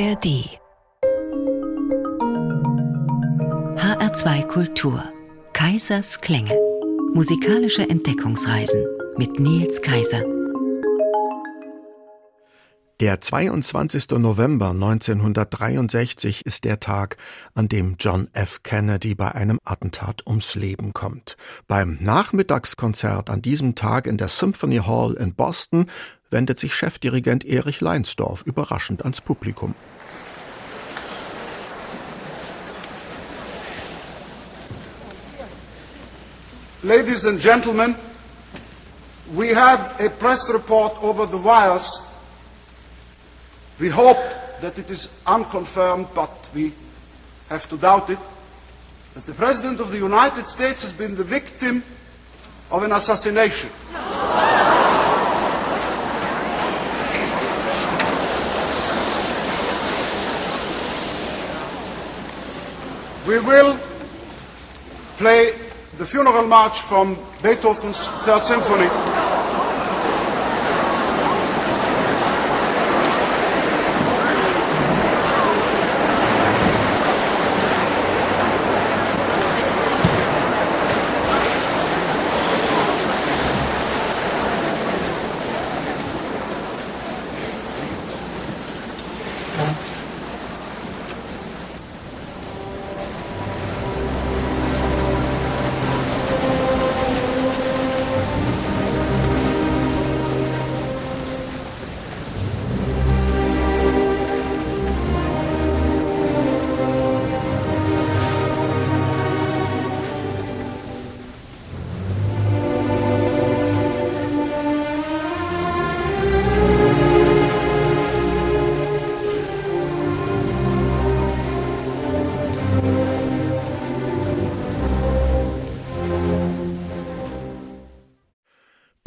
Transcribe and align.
ARD 0.00 0.48
HR2 3.76 4.46
Kultur 4.46 5.04
Kaisers 5.52 6.22
Klänge 6.22 6.58
Musikalische 7.12 7.82
Entdeckungsreisen 7.82 8.86
mit 9.18 9.38
Nils 9.38 9.82
Kaiser 9.82 10.24
der 13.00 13.18
22. 13.18 14.10
November 14.18 14.70
1963 14.72 16.44
ist 16.44 16.64
der 16.64 16.80
Tag, 16.80 17.16
an 17.54 17.66
dem 17.66 17.96
John 17.98 18.28
F. 18.34 18.62
Kennedy 18.62 19.14
bei 19.14 19.34
einem 19.34 19.58
Attentat 19.64 20.26
ums 20.26 20.54
Leben 20.54 20.92
kommt. 20.92 21.38
Beim 21.66 21.96
Nachmittagskonzert 22.02 23.30
an 23.30 23.40
diesem 23.40 23.74
Tag 23.74 24.06
in 24.06 24.18
der 24.18 24.28
Symphony 24.28 24.82
Hall 24.86 25.14
in 25.14 25.32
Boston 25.32 25.86
wendet 26.28 26.58
sich 26.58 26.74
Chefdirigent 26.74 27.46
Erich 27.46 27.80
Leinsdorf 27.80 28.42
überraschend 28.42 29.02
ans 29.02 29.22
Publikum. 29.22 29.74
Ladies 36.82 37.24
and 37.24 37.38
gentlemen, 37.38 37.94
we 39.34 39.48
have 39.48 40.00
a 40.00 40.08
press 40.08 40.50
report 40.50 40.94
over 41.02 41.26
the 41.26 41.36
wires 41.36 42.00
We 43.80 43.88
hope 43.88 44.18
that 44.60 44.78
it 44.78 44.90
is 44.90 45.08
unconfirmed, 45.26 46.08
but 46.14 46.50
we 46.54 46.74
have 47.48 47.66
to 47.70 47.78
doubt 47.78 48.10
it, 48.10 48.18
that 49.14 49.24
the 49.24 49.32
President 49.32 49.80
of 49.80 49.90
the 49.90 49.96
United 49.96 50.46
States 50.46 50.82
has 50.82 50.92
been 50.92 51.16
the 51.16 51.24
victim 51.24 51.82
of 52.70 52.82
an 52.82 52.92
assassination. 52.92 53.70
we 63.26 63.38
will 63.38 63.78
play 65.16 65.52
the 66.00 66.06
funeral 66.06 66.46
march 66.46 66.80
from 66.80 67.14
Beethoven's 67.42 68.08
Third 68.24 68.42
Symphony. 68.42 69.09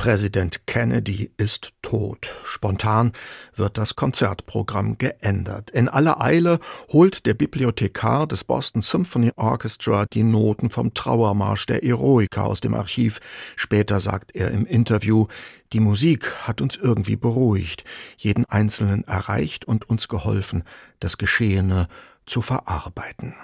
Präsident 0.03 0.67
Kennedy 0.67 1.31
ist 1.37 1.71
tot. 1.81 2.29
Spontan 2.43 3.13
wird 3.55 3.77
das 3.77 3.95
Konzertprogramm 3.95 4.97
geändert. 4.97 5.69
In 5.69 5.87
aller 5.87 6.19
Eile 6.19 6.59
holt 6.91 7.25
der 7.25 7.35
Bibliothekar 7.35 8.27
des 8.27 8.43
Boston 8.43 8.81
Symphony 8.81 9.31
Orchestra 9.37 10.05
die 10.05 10.23
Noten 10.23 10.71
vom 10.71 10.93
Trauermarsch 10.93 11.67
der 11.67 11.85
Eroica 11.85 12.43
aus 12.43 12.59
dem 12.59 12.73
Archiv. 12.73 13.21
Später 13.55 14.01
sagt 14.01 14.35
er 14.35 14.51
im 14.51 14.65
Interview, 14.65 15.27
die 15.71 15.79
Musik 15.79 16.29
hat 16.45 16.59
uns 16.59 16.75
irgendwie 16.75 17.15
beruhigt, 17.15 17.85
jeden 18.17 18.43
Einzelnen 18.43 19.05
erreicht 19.05 19.63
und 19.63 19.89
uns 19.89 20.09
geholfen, 20.09 20.65
das 20.99 21.17
Geschehene 21.17 21.87
zu 22.25 22.41
verarbeiten. 22.41 23.35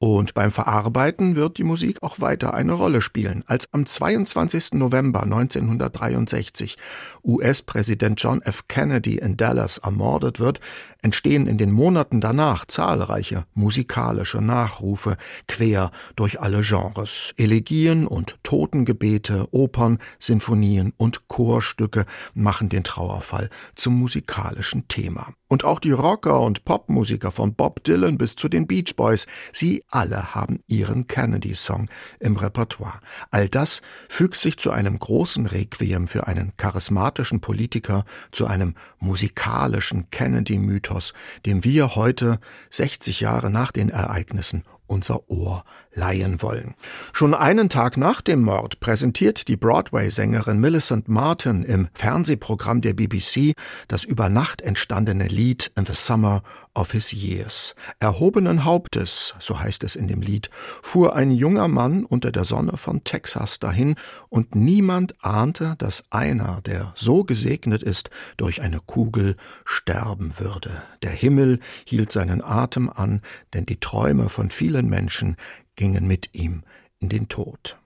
Und 0.00 0.34
beim 0.34 0.52
Verarbeiten 0.52 1.34
wird 1.34 1.58
die 1.58 1.64
Musik 1.64 1.98
auch 2.02 2.20
weiter 2.20 2.54
eine 2.54 2.72
Rolle 2.72 3.00
spielen. 3.00 3.42
Als 3.48 3.66
am 3.72 3.84
22. 3.84 4.74
November 4.74 5.24
1963 5.24 6.76
US-Präsident 7.24 8.22
John 8.22 8.40
F. 8.42 8.68
Kennedy 8.68 9.18
in 9.18 9.36
Dallas 9.36 9.78
ermordet 9.78 10.38
wird, 10.38 10.60
entstehen 11.02 11.48
in 11.48 11.58
den 11.58 11.72
Monaten 11.72 12.20
danach 12.20 12.64
zahlreiche 12.64 13.44
musikalische 13.54 14.40
Nachrufe 14.40 15.16
quer 15.48 15.90
durch 16.14 16.40
alle 16.40 16.60
Genres. 16.60 17.34
Elegien 17.36 18.06
und 18.06 18.38
Totengebete, 18.44 19.48
Opern, 19.50 19.98
Sinfonien 20.20 20.92
und 20.96 21.26
Chorstücke 21.26 22.06
machen 22.34 22.68
den 22.68 22.84
Trauerfall 22.84 23.50
zum 23.74 23.98
musikalischen 23.98 24.86
Thema. 24.86 25.32
Und 25.48 25.64
auch 25.64 25.80
die 25.80 25.92
Rocker 25.92 26.40
und 26.40 26.64
Popmusiker 26.64 27.30
von 27.30 27.54
Bob 27.54 27.82
Dylan 27.82 28.18
bis 28.18 28.36
zu 28.36 28.48
den 28.48 28.66
Beach 28.66 28.94
Boys, 28.96 29.26
sie 29.52 29.82
alle 29.90 30.34
haben 30.34 30.62
ihren 30.66 31.06
Kennedy-Song 31.06 31.88
im 32.20 32.36
Repertoire. 32.36 33.00
All 33.30 33.48
das 33.48 33.82
fügt 34.08 34.36
sich 34.36 34.58
zu 34.58 34.70
einem 34.70 34.98
großen 34.98 35.46
Requiem 35.46 36.08
für 36.08 36.26
einen 36.26 36.52
charismatischen 36.56 37.40
Politiker, 37.40 38.04
zu 38.30 38.46
einem 38.46 38.74
musikalischen 38.98 40.10
Kennedy-Mythos, 40.10 41.14
dem 41.46 41.64
wir 41.64 41.94
heute, 41.94 42.38
60 42.70 43.20
Jahre 43.20 43.50
nach 43.50 43.72
den 43.72 43.88
Ereignissen, 43.88 44.64
unser 44.86 45.28
Ohr 45.30 45.64
leihen 45.94 46.42
wollen. 46.42 46.74
Schon 47.12 47.34
einen 47.34 47.68
Tag 47.68 47.96
nach 47.96 48.20
dem 48.20 48.42
Mord 48.42 48.80
präsentiert 48.80 49.48
die 49.48 49.56
Broadway-Sängerin 49.56 50.58
Millicent 50.58 51.08
Martin 51.08 51.64
im 51.64 51.88
Fernsehprogramm 51.94 52.80
der 52.80 52.94
BBC 52.94 53.54
das 53.88 54.04
über 54.04 54.28
Nacht 54.28 54.60
entstandene 54.60 55.26
Lied 55.26 55.70
In 55.76 55.86
the 55.86 55.94
Summer 55.94 56.42
of 56.74 56.92
His 56.92 57.12
Years. 57.12 57.74
Erhobenen 57.98 58.64
Hauptes, 58.64 59.34
so 59.40 59.58
heißt 59.58 59.82
es 59.84 59.96
in 59.96 60.06
dem 60.06 60.22
Lied, 60.22 60.48
fuhr 60.82 61.16
ein 61.16 61.30
junger 61.32 61.68
Mann 61.68 62.04
unter 62.04 62.30
der 62.30 62.44
Sonne 62.44 62.76
von 62.76 63.02
Texas 63.04 63.58
dahin 63.58 63.96
und 64.28 64.54
niemand 64.54 65.22
ahnte, 65.24 65.74
dass 65.78 66.04
einer, 66.10 66.60
der 66.64 66.92
so 66.94 67.24
gesegnet 67.24 67.82
ist, 67.82 68.10
durch 68.36 68.62
eine 68.62 68.78
Kugel 68.80 69.36
sterben 69.64 70.38
würde. 70.38 70.70
Der 71.02 71.10
Himmel 71.10 71.58
hielt 71.84 72.12
seinen 72.12 72.42
Atem 72.42 72.88
an, 72.88 73.22
denn 73.54 73.66
die 73.66 73.80
Träume 73.80 74.28
von 74.28 74.50
vielen 74.50 74.88
Menschen 74.88 75.36
gingen 75.78 76.06
mit 76.06 76.28
ihm 76.34 76.62
in 76.98 77.08
den 77.08 77.28
Tod. 77.28 77.78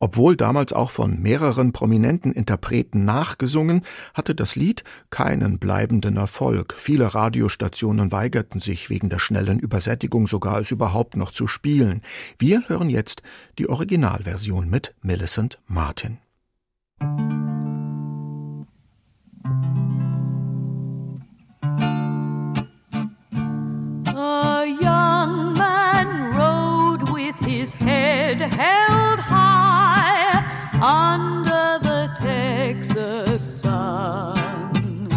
Obwohl 0.00 0.36
damals 0.36 0.72
auch 0.72 0.90
von 0.90 1.22
mehreren 1.22 1.72
prominenten 1.72 2.32
Interpreten 2.32 3.04
nachgesungen, 3.04 3.82
hatte 4.12 4.34
das 4.34 4.56
Lied 4.56 4.82
keinen 5.10 5.58
bleibenden 5.58 6.16
Erfolg. 6.16 6.74
Viele 6.76 7.14
Radiostationen 7.14 8.10
weigerten 8.10 8.60
sich 8.60 8.90
wegen 8.90 9.08
der 9.08 9.20
schnellen 9.20 9.60
Übersättigung 9.60 10.26
sogar 10.26 10.58
es 10.60 10.72
überhaupt 10.72 11.16
noch 11.16 11.30
zu 11.30 11.46
spielen. 11.46 12.02
Wir 12.38 12.68
hören 12.68 12.90
jetzt 12.90 13.22
die 13.58 13.68
Originalversion 13.68 14.68
mit 14.68 14.94
Millicent 15.00 15.60
Martin. 15.68 16.18
A 17.00 17.33
held 28.64 29.20
high 29.20 30.34
under 30.80 31.66
the 31.88 32.02
Texas 32.16 33.42
sun, 33.60 35.08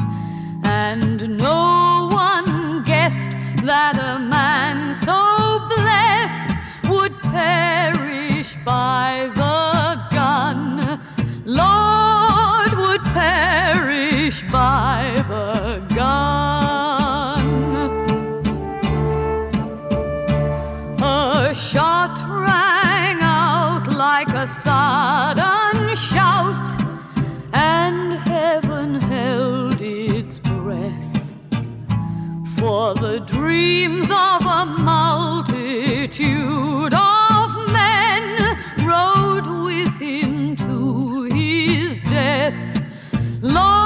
and 0.63 1.17
no 1.49 2.09
one 2.11 2.83
guessed 2.83 3.33
that 3.71 3.95
a 4.11 4.15
man 4.35 4.93
so 4.93 5.19
blessed 5.75 6.51
would 6.91 7.15
perish 7.37 8.49
by 8.65 9.29
the 9.41 9.65
gun. 10.15 10.99
Lord 11.45 12.71
would 12.83 13.05
perish 13.23 14.37
by 14.51 15.23
the 15.31 15.56
sudden 24.67 25.95
shout, 25.95 26.67
and 27.53 28.11
heaven 28.31 28.95
held 28.95 29.79
its 29.79 30.41
breath. 30.41 31.05
for 32.57 32.93
the 32.95 33.19
dreams 33.19 34.09
of 34.09 34.41
a 34.59 34.65
multitude 34.65 36.13
of 36.93 37.47
men 37.79 38.23
rode 38.91 39.47
with 39.67 39.93
him 40.01 40.55
to 40.57 41.23
his 41.23 42.01
death. 42.01 42.55
Lord 43.41 43.76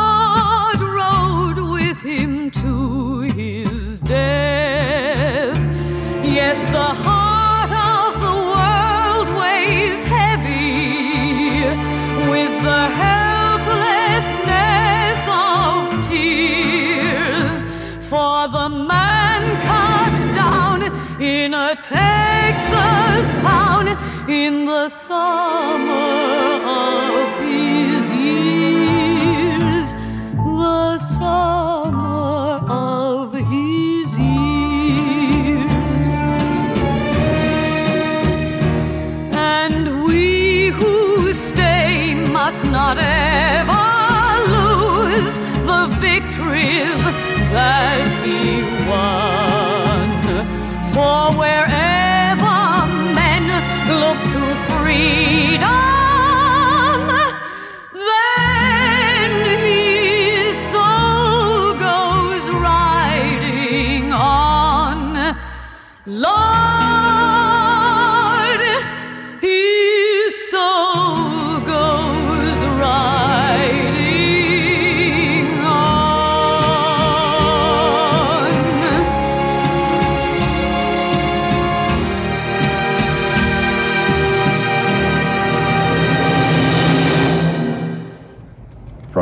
in 24.41 24.65
the 24.65 24.89
summer 24.89 26.40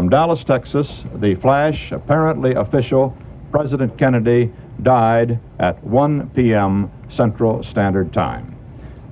Dallas, 0.10 0.44
Texas, 0.44 1.04
the 1.16 1.36
flash, 1.36 1.92
apparently 1.92 2.54
official, 2.56 3.16
President 3.52 3.98
Kennedy 4.00 4.52
died 4.82 5.40
at 5.60 5.84
1 5.84 6.32
p.m. 6.32 6.92
Central 7.12 7.64
Standard 7.64 8.12
Time, 8.12 8.56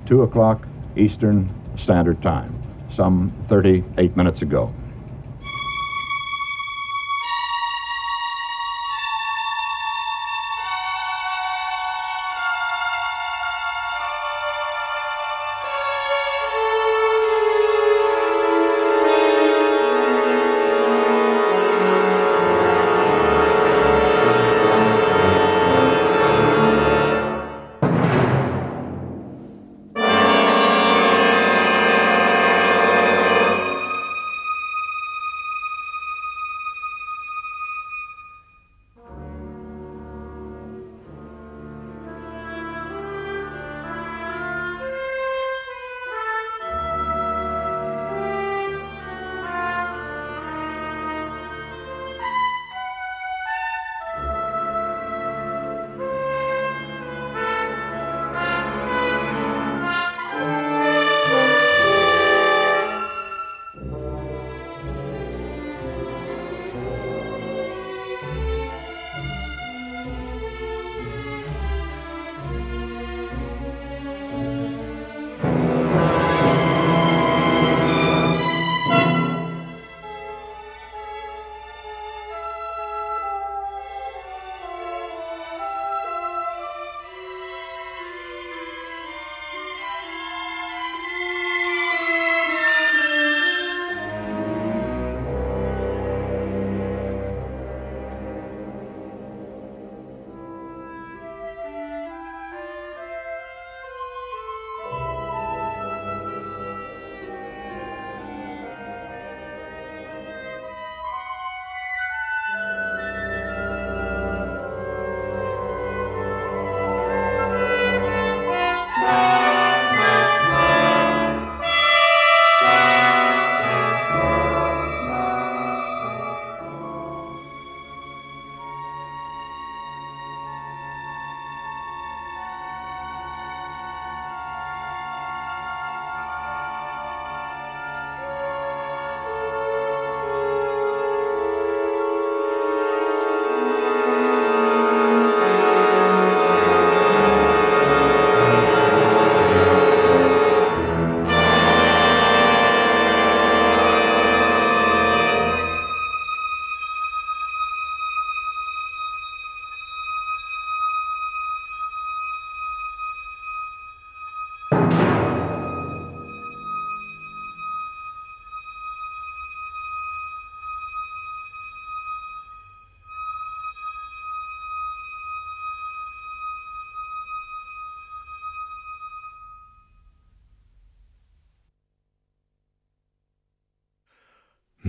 2 0.06 0.22
o'clock 0.22 0.66
Eastern 0.96 1.48
Standard 1.78 2.20
Time, 2.20 2.60
some 2.94 3.32
38 3.48 4.16
minutes 4.16 4.42
ago. 4.42 4.72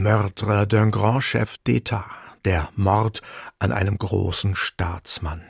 Meurtre 0.01 0.65
d'un 0.65 0.89
grand 0.89 1.21
chef 1.21 1.57
d'État. 1.65 2.05
der 2.45 2.69
Mord 2.75 3.21
an 3.59 3.71
einem 3.71 3.97
großen 3.97 4.55
Staatsmann. 4.55 5.41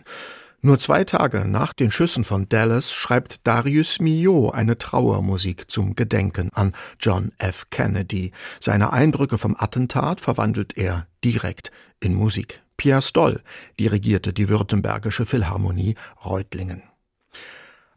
Nur 0.61 0.77
zwei 0.77 1.05
Tage 1.05 1.45
nach 1.47 1.71
den 1.71 1.89
Schüssen 1.89 2.25
von 2.25 2.49
Dallas 2.49 2.91
schreibt 2.91 3.47
Darius 3.47 3.99
Milhaud 4.01 4.53
eine 4.53 4.77
Trauermusik 4.77 5.71
zum 5.71 5.95
Gedenken 5.95 6.49
an 6.53 6.73
John 6.99 7.31
F. 7.37 7.69
Kennedy. 7.69 8.33
Seine 8.59 8.91
Eindrücke 8.91 9.37
vom 9.37 9.55
Attentat 9.57 10.19
verwandelt 10.19 10.75
er 10.77 11.07
direkt 11.23 11.71
in 12.01 12.13
Musik. 12.13 12.61
Pierre 12.75 13.01
Stoll 13.01 13.41
dirigierte 13.79 14.33
die 14.33 14.49
Württembergische 14.49 15.25
Philharmonie 15.25 15.95
Reutlingen. 16.25 16.83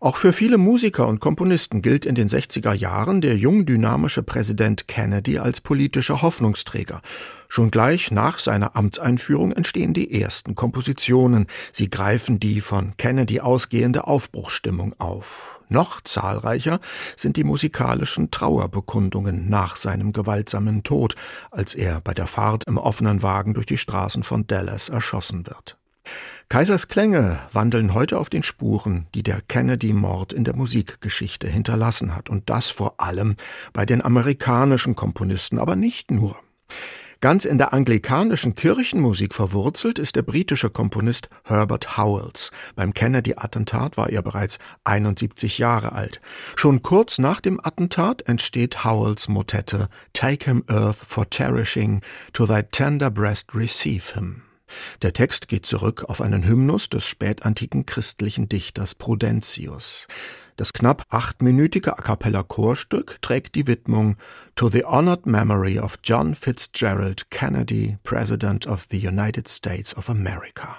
Auch 0.02 0.16
für 0.16 0.32
viele 0.32 0.58
Musiker 0.58 1.06
und 1.06 1.20
Komponisten 1.20 1.80
gilt 1.80 2.06
in 2.06 2.16
den 2.16 2.26
60er 2.26 2.72
Jahren 2.72 3.20
der 3.20 3.36
jung 3.36 3.66
dynamische 3.66 4.24
Präsident 4.24 4.88
Kennedy 4.88 5.38
als 5.38 5.60
politischer 5.60 6.22
Hoffnungsträger. 6.22 7.02
Schon 7.46 7.70
gleich 7.70 8.10
nach 8.10 8.40
seiner 8.40 8.74
Amtseinführung 8.74 9.52
entstehen 9.52 9.94
die 9.94 10.20
ersten 10.20 10.56
Kompositionen. 10.56 11.46
Sie 11.72 11.88
greifen 11.88 12.40
die 12.40 12.60
von 12.60 12.96
Kennedy 12.96 13.38
ausgehende 13.38 14.08
Aufbruchsstimmung 14.08 14.92
auf. 14.98 15.60
Noch 15.68 16.00
zahlreicher 16.00 16.80
sind 17.16 17.36
die 17.36 17.44
musikalischen 17.44 18.32
Trauerbekundungen 18.32 19.48
nach 19.48 19.76
seinem 19.76 20.12
gewaltsamen 20.12 20.82
Tod, 20.82 21.14
als 21.52 21.76
er 21.76 22.00
bei 22.00 22.12
der 22.12 22.26
Fahrt 22.26 22.64
im 22.64 22.76
offenen 22.76 23.22
Wagen 23.22 23.54
durch 23.54 23.66
die 23.66 23.78
Straßen 23.78 24.24
von 24.24 24.48
Dallas 24.48 24.88
erschossen 24.88 25.46
wird. 25.46 25.76
Kaisers 26.48 26.88
Klänge 26.88 27.38
wandeln 27.52 27.94
heute 27.94 28.18
auf 28.18 28.28
den 28.28 28.42
Spuren, 28.42 29.06
die 29.14 29.22
der 29.22 29.40
Kennedy-Mord 29.40 30.32
in 30.32 30.44
der 30.44 30.54
Musikgeschichte 30.54 31.48
hinterlassen 31.48 32.14
hat, 32.14 32.28
und 32.28 32.50
das 32.50 32.68
vor 32.68 33.00
allem 33.00 33.36
bei 33.72 33.86
den 33.86 34.04
amerikanischen 34.04 34.94
Komponisten, 34.94 35.58
aber 35.58 35.76
nicht 35.76 36.10
nur. 36.10 36.36
Ganz 37.22 37.44
in 37.44 37.56
der 37.56 37.72
anglikanischen 37.72 38.56
Kirchenmusik 38.56 39.32
verwurzelt 39.32 40.00
ist 40.00 40.16
der 40.16 40.22
britische 40.22 40.70
Komponist 40.70 41.28
Herbert 41.44 41.96
Howells. 41.96 42.50
Beim 42.74 42.92
Kennedy-Attentat 42.92 43.96
war 43.96 44.10
er 44.10 44.22
bereits 44.22 44.58
71 44.82 45.58
Jahre 45.58 45.92
alt. 45.92 46.20
Schon 46.56 46.82
kurz 46.82 47.18
nach 47.18 47.40
dem 47.40 47.64
Attentat 47.64 48.22
entsteht 48.22 48.82
Howells 48.82 49.28
Motette 49.28 49.88
Take 50.12 50.50
him 50.50 50.64
earth 50.68 50.96
for 50.96 51.24
cherishing, 51.30 52.00
to 52.32 52.44
thy 52.44 52.64
tender 52.64 53.08
breast 53.08 53.54
receive 53.54 54.14
him. 54.14 54.42
Der 55.02 55.12
Text 55.12 55.48
geht 55.48 55.66
zurück 55.66 56.04
auf 56.08 56.20
einen 56.20 56.46
Hymnus 56.46 56.88
des 56.88 57.04
spätantiken 57.04 57.86
christlichen 57.86 58.48
Dichters 58.48 58.94
Prudentius. 58.94 60.06
Das 60.56 60.72
knapp 60.72 61.06
achtminütige 61.08 61.98
A 61.98 62.02
cappella 62.02 62.42
Chorstück 62.42 63.20
trägt 63.22 63.54
die 63.54 63.66
Widmung 63.66 64.16
To 64.56 64.68
the 64.68 64.84
honored 64.84 65.26
memory 65.26 65.78
of 65.78 65.98
John 66.04 66.34
Fitzgerald 66.34 67.30
Kennedy, 67.30 67.98
President 68.04 68.66
of 68.66 68.86
the 68.90 69.06
United 69.06 69.48
States 69.48 69.96
of 69.96 70.10
America. 70.10 70.76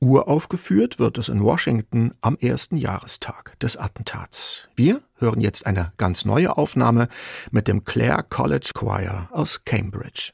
Uraufgeführt 0.00 0.98
wird 0.98 1.18
es 1.18 1.28
in 1.28 1.42
Washington 1.42 2.14
am 2.20 2.36
ersten 2.36 2.76
Jahrestag 2.76 3.58
des 3.58 3.76
Attentats. 3.76 4.68
Wir 4.76 5.02
hören 5.16 5.40
jetzt 5.40 5.66
eine 5.66 5.92
ganz 5.96 6.24
neue 6.24 6.56
Aufnahme 6.56 7.08
mit 7.50 7.66
dem 7.66 7.84
Clare 7.84 8.24
College 8.28 8.70
Choir 8.74 9.28
aus 9.32 9.64
Cambridge. 9.64 10.32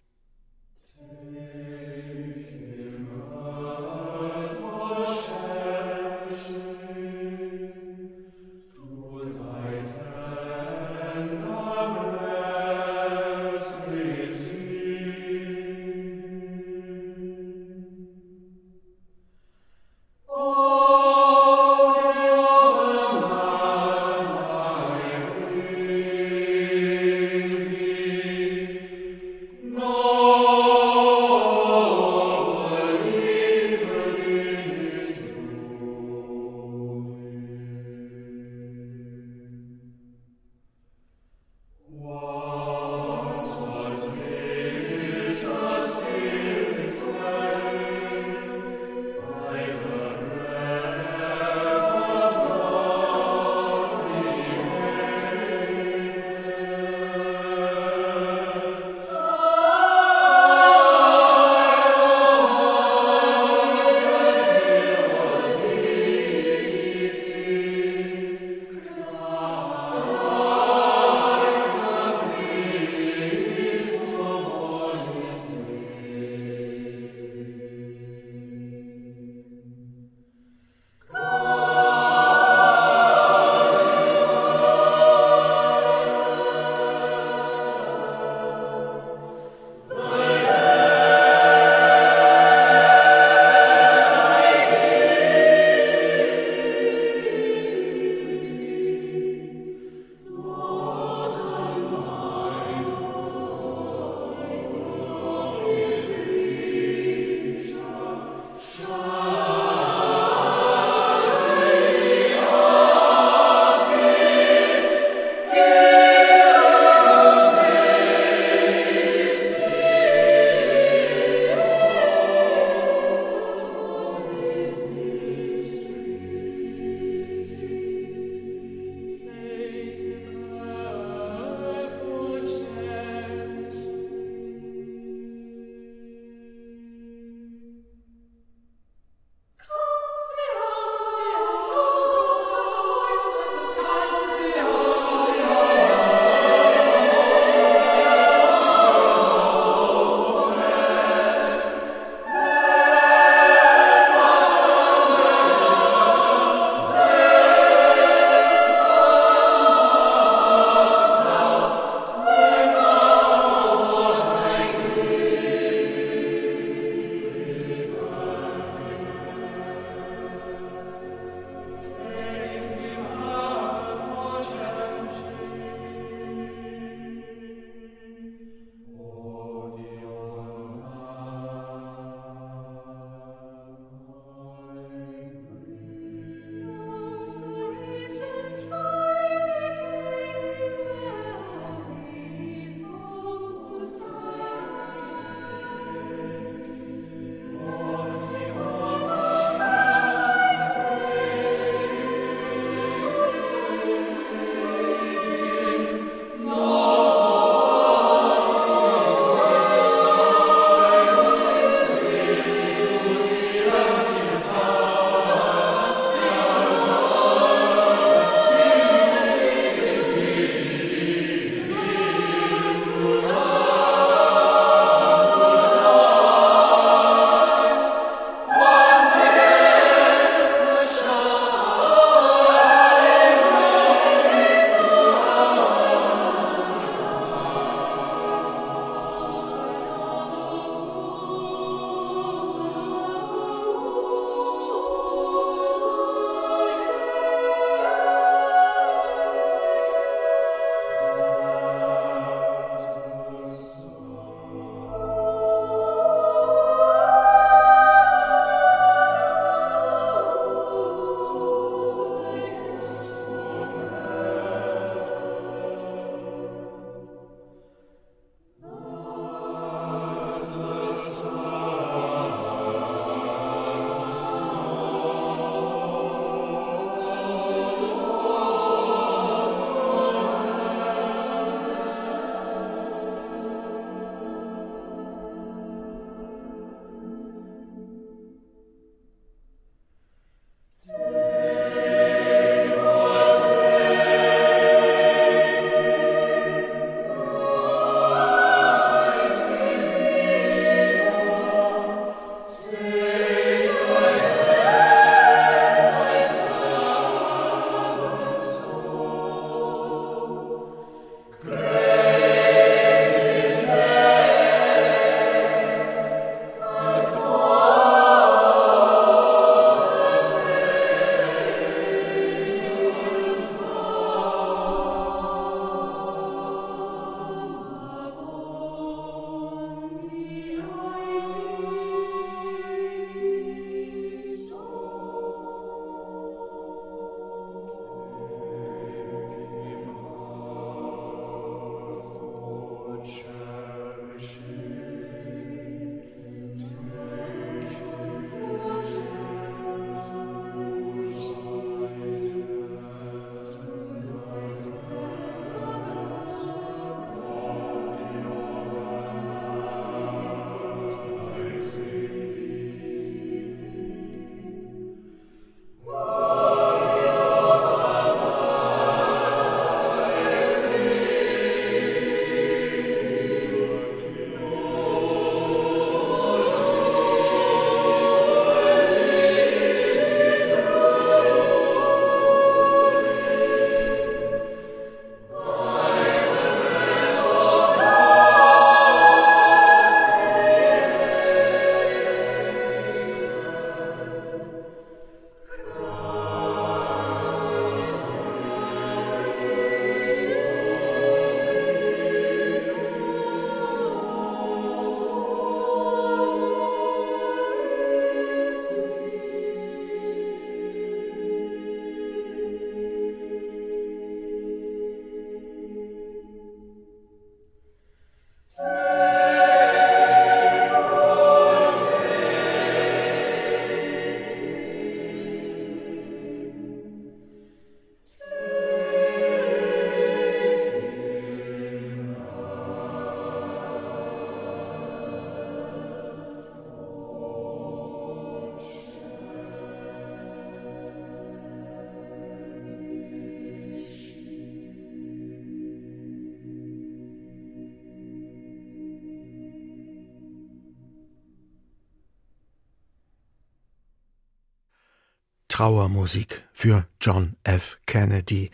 Trauermusik 455.55 456.43
für 456.53 456.85
John 457.01 457.37
F. 457.45 457.79
Kennedy. 457.87 458.51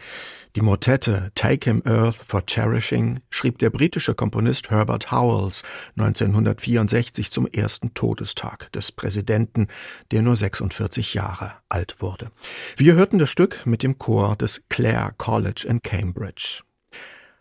Die 0.55 0.61
Motette 0.61 1.33
Take 1.35 1.71
Him 1.71 1.83
Earth 1.87 2.15
for 2.17 2.45
Cherishing 2.45 3.21
schrieb 3.31 3.57
der 3.57 3.71
britische 3.71 4.15
Komponist 4.15 4.71
Herbert 4.71 5.11
Howells 5.11 5.63
1964 5.97 7.31
zum 7.31 7.47
ersten 7.47 7.95
Todestag 7.95 8.71
des 8.73 8.93
Präsidenten, 8.93 9.69
der 10.11 10.21
nur 10.21 10.37
46 10.37 11.15
Jahre 11.15 11.55
alt 11.71 12.03
wurde. 12.03 12.33
Wir 12.77 12.97
hörten 12.97 13.19
das 13.19 13.31
Stück 13.31 13.65
mit 13.65 13.83
dem 13.83 13.97
Chor 13.97 14.37
des 14.37 14.65
Clare 14.69 15.15
College 15.17 15.65
in 15.67 15.81
Cambridge. 15.81 16.65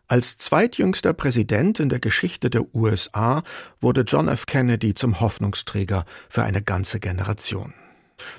Als 0.08 0.38
zweitjüngster 0.38 1.12
Präsident 1.12 1.82
in 1.82 1.90
der 1.90 2.00
Geschichte 2.00 2.50
der 2.50 2.74
USA 2.74 3.44
wurde 3.82 4.06
John 4.08 4.30
F. 4.30 4.46
Kennedy 4.46 4.94
zum 4.94 5.20
Hoffnungsträger 5.20 6.06
für 6.30 6.44
eine 6.44 6.62
ganze 6.62 7.02
Generation. 7.02 7.74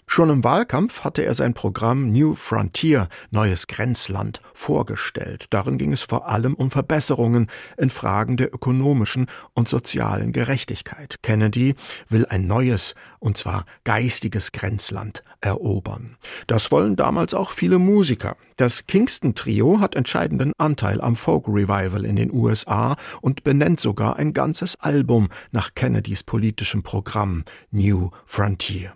Schon 0.07 0.31
im 0.31 0.45
Wahlkampf 0.45 1.05
hatte 1.05 1.23
er 1.23 1.35
sein 1.35 1.55
Programm 1.55 2.13
New 2.13 2.35
Frontier, 2.35 3.09
Neues 3.31 3.67
Grenzland, 3.67 4.41
vorgestellt. 4.55 5.47
Darin 5.51 5.79
ging 5.79 5.93
es 5.93 6.03
vor 6.03 6.29
allem 6.29 6.55
um 6.55 6.71
Verbesserungen 6.71 7.49
in 7.77 7.91
Fragen 7.91 8.37
der 8.37 8.55
ökonomischen 8.55 9.27
und 9.55 9.69
sozialen 9.69 10.33
Gerechtigkeit. 10.33 11.23
Kennedy 11.23 11.75
will 12.09 12.27
ein 12.27 12.47
neues, 12.47 12.95
und 13.19 13.37
zwar 13.37 13.65
geistiges 13.85 14.53
Grenzland 14.53 15.23
erobern. 15.41 16.17
Das 16.47 16.71
wollen 16.71 16.97
damals 16.97 17.35
auch 17.35 17.51
viele 17.51 17.79
Musiker. 17.79 18.37
Das 18.57 18.87
Kingston 18.87 19.35
Trio 19.35 19.81
hat 19.81 19.95
entscheidenden 19.95 20.53
Anteil 20.59 21.01
am 21.01 21.17
Folk 21.17 21.49
Revival 21.49 22.05
in 22.05 22.17
den 22.17 22.33
USA 22.33 22.97
und 23.23 23.43
benennt 23.43 23.81
sogar 23.81 24.17
ein 24.17 24.33
ganzes 24.33 24.77
Album 24.77 25.29
nach 25.51 25.75
Kennedys 25.75 26.23
politischem 26.23 26.83
Programm 26.83 27.45
New 27.71 28.11
Frontier. 28.27 28.93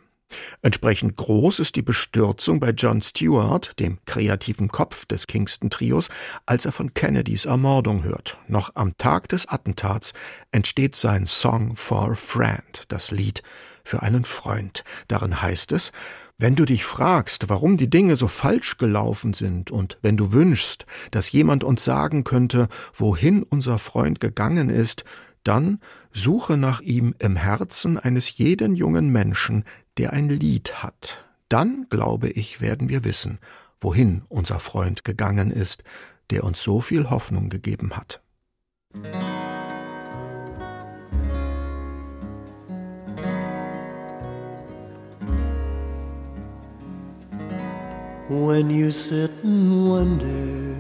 Entsprechend 0.63 1.17
groß 1.17 1.59
ist 1.59 1.77
die 1.77 1.83
Bestürzung 1.83 2.61
bei 2.61 2.71
John 2.71 3.03
Stewart, 3.03 3.79
dem 3.79 3.99
kreativen 4.05 4.69
Kopf 4.69 5.07
des 5.07 5.27
Kingston-Trios, 5.27 6.09
als 6.47 6.65
er 6.65 6.73
von 6.73 6.95
Kennedys 6.95 7.45
Ermordung 7.45 8.03
hört. 8.03 8.39
Noch 8.49 8.75
am 8.75 8.97
Tag 8.99 9.29
des 9.29 9.47
Attentats 9.47 10.13
entsteht 10.53 10.97
sein 10.97 11.27
Song 11.27 11.77
for 11.77 12.11
a 12.11 12.15
Friend, 12.15 12.85
das 12.89 13.11
Lied 13.11 13.43
für 13.85 14.03
einen 14.03 14.25
Freund. 14.25 14.83
Darin 15.09 15.43
heißt 15.43 15.73
es, 15.73 15.93
wenn 16.39 16.57
du 16.57 16.65
dich 16.65 16.85
fragst, 16.85 17.49
warum 17.49 17.77
die 17.77 17.91
Dinge 17.91 18.17
so 18.17 18.27
falsch 18.27 18.77
gelaufen 18.77 19.35
sind 19.35 19.71
und 19.71 19.99
wenn 20.03 20.17
du 20.17 20.33
wünschst, 20.33 20.87
dass 21.11 21.31
jemand 21.31 21.63
uns 21.63 21.85
sagen 21.85 22.25
könnte, 22.25 22.69
wohin 22.93 23.43
unser 23.43 23.79
Freund 23.79 24.21
gegangen 24.21 24.69
ist, 24.69 25.05
dann 25.45 25.79
suche 26.13 26.57
nach 26.57 26.81
ihm 26.81 27.15
im 27.19 27.37
Herzen 27.37 27.99
eines 27.99 28.37
jeden 28.39 28.75
jungen 28.75 29.11
Menschen, 29.11 29.65
der 29.99 30.13
ein 30.13 30.29
Lied 30.29 30.83
hat. 30.83 31.25
Dann, 31.49 31.87
glaube 31.89 32.29
ich, 32.29 32.61
werden 32.61 32.89
wir 32.89 33.05
wissen, 33.05 33.39
wohin 33.81 34.23
unser 34.29 34.59
Freund 34.59 35.05
gegangen 35.05 35.51
ist, 35.51 35.85
der 36.31 36.45
uns 36.45 36.63
so 36.63 36.81
viel 36.81 37.11
Hoffnung 37.11 37.49
gegeben 37.49 37.97
hat. 37.97 38.21
When 48.29 48.71
you 48.71 48.91
sit 48.91 49.31
and 49.45 49.87
wonder 49.87 50.75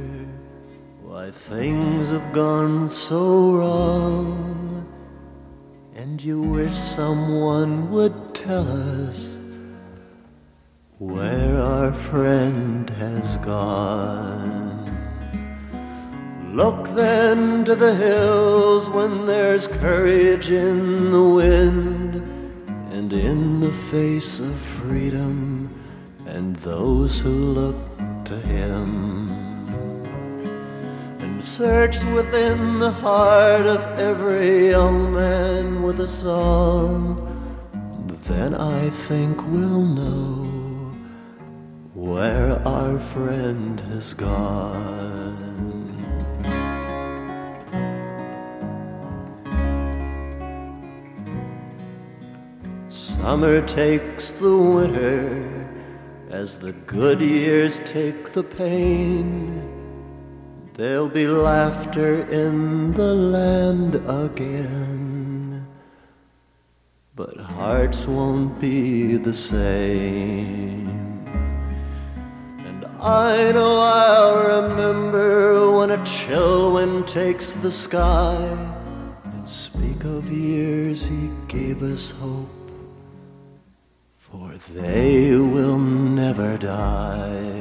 why 1.05 1.31
things 1.31 2.09
have 2.09 2.33
gone 2.33 2.89
so 2.89 3.59
wrong, 3.59 4.87
and 5.95 6.21
you 6.21 6.41
wish 6.41 6.73
someone 6.73 7.91
would 7.91 8.13
tell 8.45 8.69
us 9.09 9.39
where 10.99 11.59
our 11.63 11.93
friend 11.93 12.91
has 12.91 13.39
gone. 13.39 14.85
Look 16.53 16.89
then 16.89 17.65
to 17.65 17.75
the 17.75 17.95
hills 17.95 18.91
when 18.91 19.25
there's 19.25 19.67
courage 19.67 20.51
in 20.51 21.11
the 21.11 21.23
wind 21.23 22.17
and 22.93 23.11
in 23.15 23.61
the 23.61 23.73
face 23.73 24.41
of 24.41 24.55
freedom 24.55 25.71
and 26.27 26.55
those 26.57 27.19
who 27.19 27.31
look 27.31 27.79
to 28.27 28.39
him. 28.41 29.31
And 31.21 31.43
search 31.43 32.05
within 32.19 32.79
the 32.79 32.93
heart 32.93 33.67
of 33.67 33.81
every 33.99 34.69
young 34.69 35.15
man 35.15 35.83
with 35.83 35.99
a 36.01 36.09
song 36.09 37.34
then 38.27 38.55
I 38.55 38.89
think 38.89 39.37
we'll 39.49 39.83
know 39.83 40.93
where 41.93 42.67
our 42.67 42.99
friend 42.99 43.79
has 43.81 44.15
gone. 44.15 45.85
Summer 52.89 53.67
takes 53.67 54.33
the 54.33 54.57
winter 54.57 55.67
as 56.31 56.57
the 56.57 56.73
good 56.73 57.21
years 57.21 57.79
take 57.81 58.33
the 58.33 58.43
pain. 58.43 59.61
There'll 60.73 61.09
be 61.09 61.27
laughter 61.27 62.23
in 62.31 62.93
the 62.93 63.15
land 63.15 63.97
again 64.07 65.04
but 67.17 67.37
hearts 67.37 68.07
won't 68.07 68.61
be 68.61 69.17
the 69.17 69.33
same. 69.33 70.89
And 72.67 72.85
I 73.01 73.53
know 73.53 73.79
I'll 73.79 74.69
remember 74.69 75.71
when 75.79 75.93
a 75.93 76.05
chill 76.05 76.73
wind 76.73 77.07
takes 77.07 77.53
the 77.53 77.71
sky 77.71 78.37
and 79.27 79.49
speak 79.49 80.03
of 80.03 80.29
years 80.33 81.05
he 81.05 81.31
gave 81.47 81.85
us 81.85 82.11
hope, 82.11 82.49
for 84.17 84.51
they 84.73 85.37
will 85.37 85.79
never 85.79 86.59
die. 86.59 87.61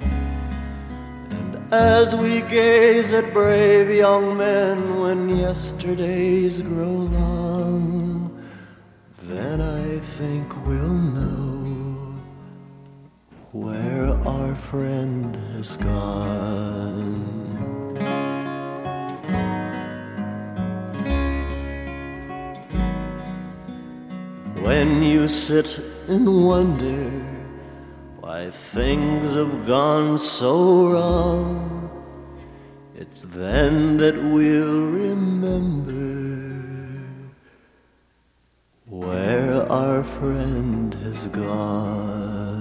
And 0.00 1.58
As 1.74 2.14
we 2.16 2.40
gaze 2.40 3.12
at 3.12 3.34
brave 3.34 3.90
young 3.90 4.38
men 4.38 4.98
when 4.98 5.28
yesterdays 5.28 6.62
grow 6.62 6.86
long, 7.20 8.11
then 9.36 9.60
I 9.60 9.98
think 10.18 10.46
we'll 10.66 11.00
know 11.18 12.14
where 13.52 14.08
our 14.26 14.54
friend 14.54 15.34
has 15.54 15.76
gone. 15.76 17.22
When 24.66 25.02
you 25.02 25.28
sit 25.28 25.80
and 26.08 26.24
wonder 26.46 27.10
why 28.20 28.50
things 28.50 29.34
have 29.34 29.66
gone 29.66 30.18
so 30.18 30.90
wrong, 30.92 31.90
it's 32.94 33.22
then 33.22 33.96
that 33.96 34.16
we'll 34.16 34.82
remember 35.04 36.11
our 39.72 40.04
friend 40.04 40.92
has 41.02 41.28
gone. 41.28 42.51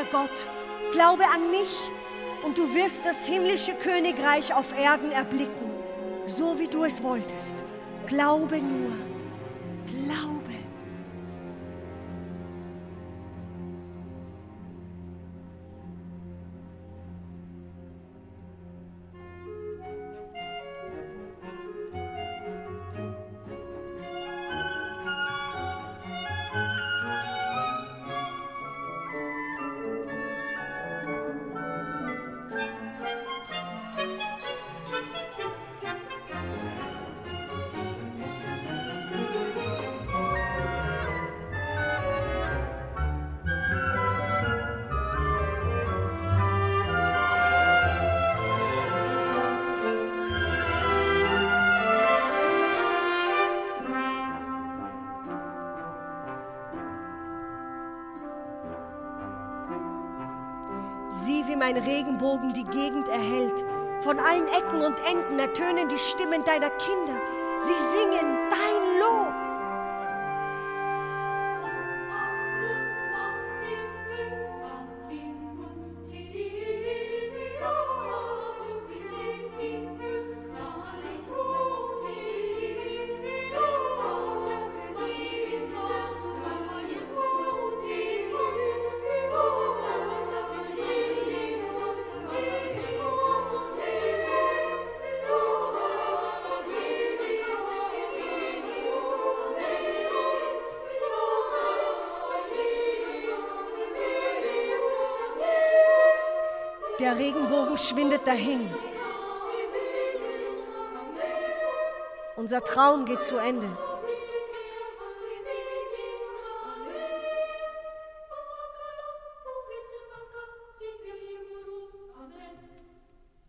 Liebender 0.00 0.10
Gott, 0.12 0.92
glaube 0.92 1.24
an 1.24 1.50
mich 1.50 1.90
und 2.44 2.56
du 2.56 2.74
wirst 2.74 3.04
das 3.04 3.26
himmlische 3.26 3.74
Königreich 3.74 4.54
auf 4.54 4.76
Erden 4.78 5.12
erblicken, 5.12 5.70
so 6.26 6.58
wie 6.58 6.68
du 6.68 6.84
es 6.84 7.02
wolltest. 7.02 7.56
Glaube 8.06 8.58
nur, 8.58 8.92
Wie 61.60 61.74
mein 61.74 61.76
Regenbogen 61.76 62.54
die 62.54 62.64
Gegend 62.64 63.06
erhellt. 63.10 63.62
Von 64.00 64.18
allen 64.18 64.48
Ecken 64.48 64.80
und 64.80 64.98
Enden 65.00 65.38
ertönen 65.38 65.90
die 65.90 65.98
Stimmen 65.98 66.42
deiner 66.42 66.70
Kinder. 66.70 67.20
Sie 67.58 67.74
singen 67.74 68.38
dein 68.48 68.79
Regenbogen 107.70 107.78
schwindet 107.78 108.26
dahin. 108.26 108.70
Unser 112.36 112.62
Traum 112.62 113.04
geht 113.04 113.22
zu 113.22 113.36
Ende. 113.36 113.76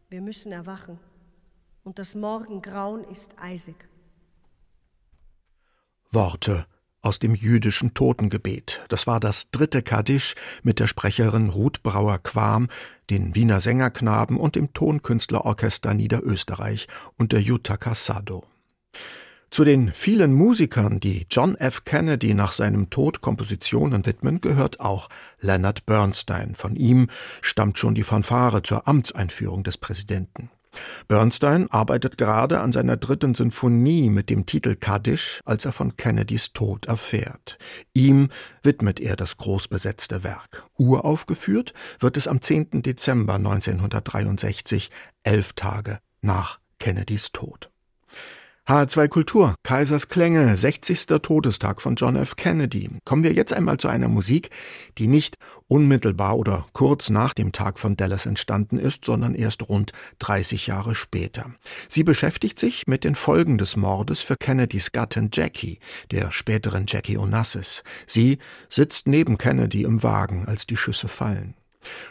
Wir 0.10 0.22
müssen 0.22 0.52
erwachen. 0.52 1.00
Und 1.84 1.98
das 1.98 2.16
Morgengrauen 2.16 3.04
ist 3.06 3.34
eisig. 3.40 3.76
Worte 6.12 6.68
aus 7.02 7.18
dem 7.18 7.34
jüdischen 7.34 7.94
Totengebet. 7.94 8.81
Das 8.92 9.08
war 9.08 9.22
das 9.22 9.50
dritte 9.52 9.84
Kaddisch 9.84 10.36
mit 10.64 10.80
der 10.80 10.88
Sprecherin 10.88 11.48
Ruth 11.48 11.82
Brauer-Quam, 11.82 12.68
den 13.10 13.36
Wiener 13.36 13.62
Sängerknaben 13.62 14.36
und 14.36 14.56
dem 14.56 14.74
Tonkünstlerorchester 14.74 15.94
Niederösterreich 15.94 16.88
und 17.18 17.32
der 17.32 17.42
Jutta 17.42 17.78
Casado. 17.78 18.44
Zu 19.50 19.64
den 19.64 19.94
vielen 19.94 20.34
Musikern, 20.34 21.00
die 21.00 21.26
John 21.30 21.56
F. 21.56 21.86
Kennedy 21.86 22.34
nach 22.34 22.52
seinem 22.52 22.90
Tod 22.90 23.22
Kompositionen 23.22 24.06
widmen, 24.06 24.42
gehört 24.42 24.82
auch 24.82 25.08
Leonard 25.40 25.86
Bernstein. 25.86 26.56
Von 26.56 26.76
ihm 26.76 27.08
stammt 27.42 27.78
schon 27.78 27.96
die 27.96 28.04
Fanfare 28.04 28.62
zur 28.62 28.90
Amtseinführung 28.90 29.64
des 29.64 29.78
Präsidenten. 29.78 30.50
Bernstein 31.08 31.70
arbeitet 31.70 32.18
gerade 32.18 32.60
an 32.60 32.72
seiner 32.72 32.98
dritten 32.98 33.36
Sinfonie 33.36 34.10
mit 34.10 34.30
dem 34.30 34.46
Titel 34.46 34.76
Kaddisch, 34.76 35.42
als 35.46 35.66
er 35.66 35.72
von 35.72 35.96
Kennedys 35.96 36.54
Tod 36.54 36.86
erfährt. 36.86 37.58
Ihm 37.94 38.30
widmet 38.64 39.00
er 39.00 39.16
das 39.16 39.38
großbesetzte 39.38 40.24
Werk. 40.24 40.66
Uraufgeführt 40.78 41.74
wird 42.00 42.18
es 42.18 42.28
am 42.28 42.42
10. 42.42 42.82
Dezember 42.82 43.36
1963, 43.36 44.92
elf 45.24 45.54
Tage 45.54 46.00
nach 46.22 46.60
Kennedys 46.80 47.32
Tod. 47.32 47.72
HR2 48.72 49.10
Kultur, 49.10 49.56
Kaisers 49.64 50.08
Klänge, 50.08 50.56
60. 50.56 51.08
Todestag 51.22 51.82
von 51.82 51.96
John 51.96 52.16
F. 52.16 52.38
Kennedy. 52.38 52.90
Kommen 53.04 53.26
wir 53.26 53.34
jetzt 53.34 53.52
einmal 53.52 53.76
zu 53.76 53.90
einer 53.90 54.08
Musik, 54.08 54.50
die 54.98 55.08
nicht 55.08 55.38
unmittelbar 55.68 56.38
oder 56.38 56.66
kurz 56.72 57.10
nach 57.10 57.34
dem 57.34 57.52
Tag 57.52 57.80
von 57.80 57.98
Dallas 57.98 58.26
entstanden 58.26 58.78
ist, 58.80 59.04
sondern 59.04 59.36
erst 59.36 59.68
rund 59.68 59.92
30 60.20 60.68
Jahre 60.68 60.96
später. 60.96 61.52
Sie 61.90 62.06
beschäftigt 62.06 62.58
sich 62.58 62.88
mit 62.88 63.04
den 63.04 63.16
Folgen 63.16 63.58
des 63.58 63.76
Mordes 63.76 64.22
für 64.22 64.38
Kennedys 64.38 64.94
Gattin 64.94 65.32
Jackie, 65.34 65.80
der 66.12 66.32
späteren 66.32 66.86
Jackie 66.88 67.18
Onassis. 67.18 67.84
Sie 68.08 68.38
sitzt 68.70 69.06
neben 69.06 69.38
Kennedy 69.38 69.84
im 69.84 70.02
Wagen, 70.02 70.46
als 70.46 70.66
die 70.66 70.78
Schüsse 70.78 71.10
fallen. 71.10 71.56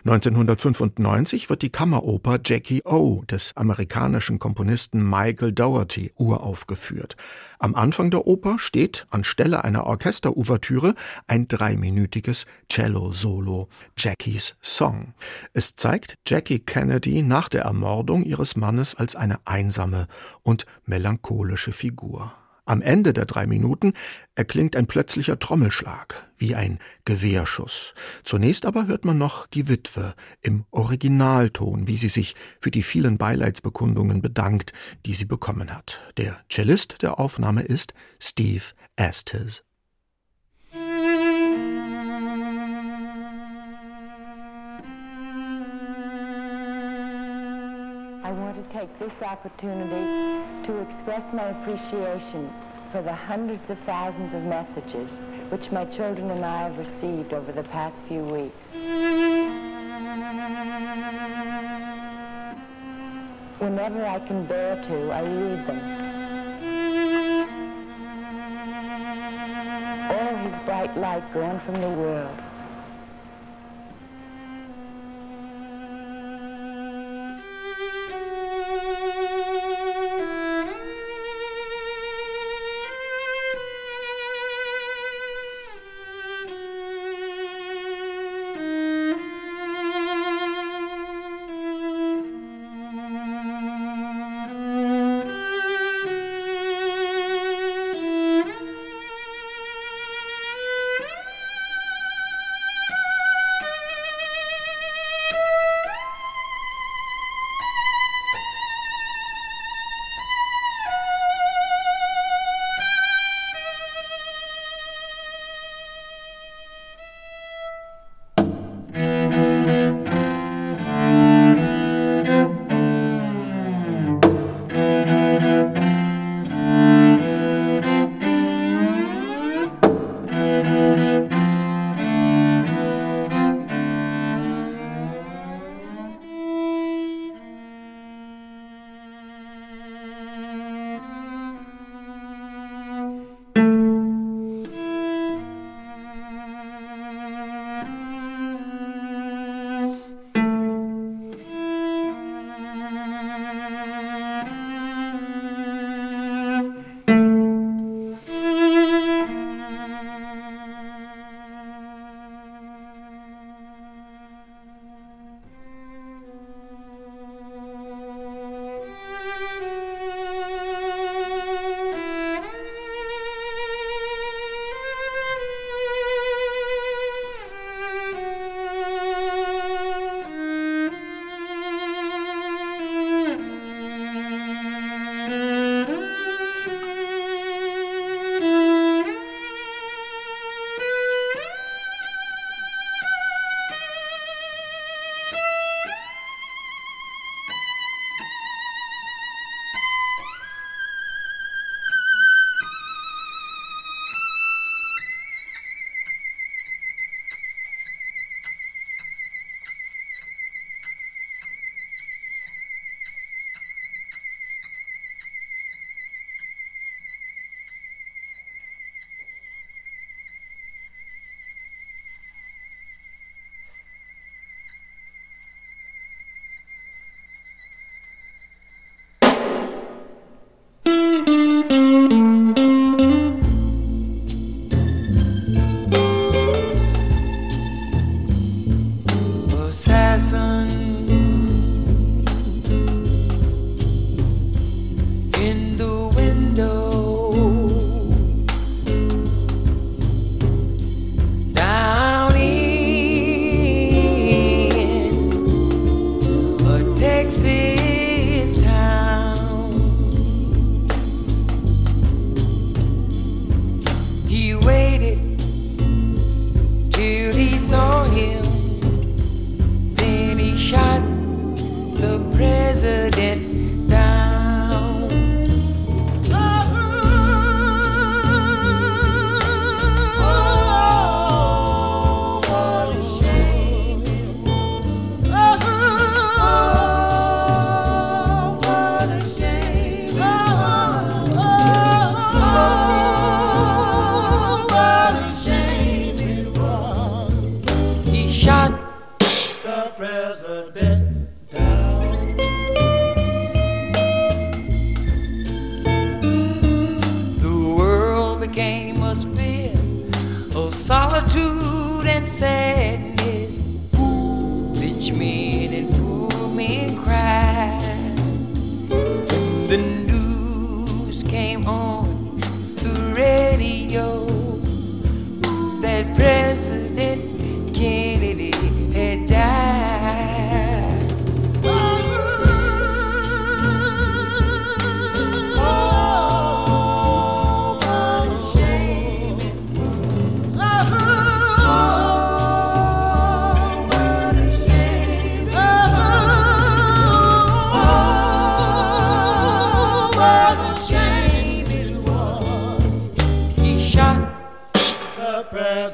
1995 0.04 1.50
wird 1.50 1.62
die 1.62 1.70
Kammeroper 1.70 2.38
Jackie 2.44 2.83
O 2.85 3.22
des 3.30 3.56
amerikanischen 3.56 4.38
Komponisten 4.38 5.09
Michael 5.09 5.52
Dougherty 5.52 6.12
uraufgeführt. 6.16 7.16
Am 7.59 7.74
Anfang 7.74 8.11
der 8.11 8.26
Oper 8.26 8.59
steht 8.59 9.06
anstelle 9.11 9.64
einer 9.64 9.85
Orchesterouvertüre 9.85 10.94
ein 11.26 11.46
dreiminütiges 11.46 12.46
Cello-Solo, 12.70 13.68
Jackies 13.98 14.56
Song. 14.62 15.14
Es 15.52 15.76
zeigt 15.76 16.18
Jackie 16.26 16.61
Kennedy 16.61 17.22
nach 17.22 17.48
der 17.48 17.62
Ermordung 17.62 18.24
ihres 18.24 18.56
Mannes 18.56 18.94
als 18.94 19.14
eine 19.14 19.40
einsame 19.44 20.06
und 20.42 20.64
melancholische 20.87 21.72
Figur. 21.72 22.33
Am 22.70 22.83
Ende 22.83 23.12
der 23.12 23.24
drei 23.24 23.48
Minuten 23.48 23.94
erklingt 24.37 24.76
ein 24.76 24.87
plötzlicher 24.87 25.40
Trommelschlag, 25.40 26.30
wie 26.37 26.54
ein 26.54 26.78
Gewehrschuss. 27.04 27.94
Zunächst 28.22 28.64
aber 28.64 28.87
hört 28.87 29.04
man 29.04 29.18
noch 29.18 29.48
die 29.48 29.66
Witwe 29.66 30.14
im 30.40 30.66
Originalton, 30.70 31.88
wie 31.88 31.96
sie 31.96 32.09
sich 32.09 32.37
für 32.61 32.70
die 32.70 32.85
vielen 32.85 33.18
Beileidsbekundungen 33.18 34.22
bedankt, 34.22 34.72
die 35.04 35.14
sie 35.14 35.24
bekommen 35.24 35.74
hat. 35.74 35.98
Der 36.16 36.44
Cellist 36.48 37.02
der 37.02 37.18
Aufnahme 37.18 37.62
ist 37.62 37.92
Steve 38.20 38.62
Estes. 38.94 39.64
Take 48.70 48.98
this 49.00 49.20
opportunity 49.20 50.06
to 50.62 50.78
express 50.78 51.33
my 51.33 51.48
appreciation 51.48 52.52
for 52.92 53.02
the 53.02 53.12
hundreds 53.12 53.68
of 53.68 53.78
thousands 53.80 54.33
of 54.33 54.42
messages 54.44 55.18
which 55.50 55.72
my 55.72 55.85
children 55.87 56.30
and 56.30 56.44
I 56.44 56.62
have 56.62 56.78
received 56.78 57.33
over 57.33 57.50
the 57.50 57.64
past 57.64 57.96
few 58.06 58.22
weeks. 58.22 58.66
Whenever 63.59 64.06
I 64.06 64.20
can 64.20 64.46
bear 64.46 64.80
to, 64.83 65.11
I 65.11 65.22
read 65.22 65.66
them. 65.66 65.80
All 70.12 70.37
his 70.37 70.59
bright 70.64 70.96
light 70.96 71.35
gone 71.35 71.61
from 71.61 71.80
the 71.80 71.88
world. 71.88 72.40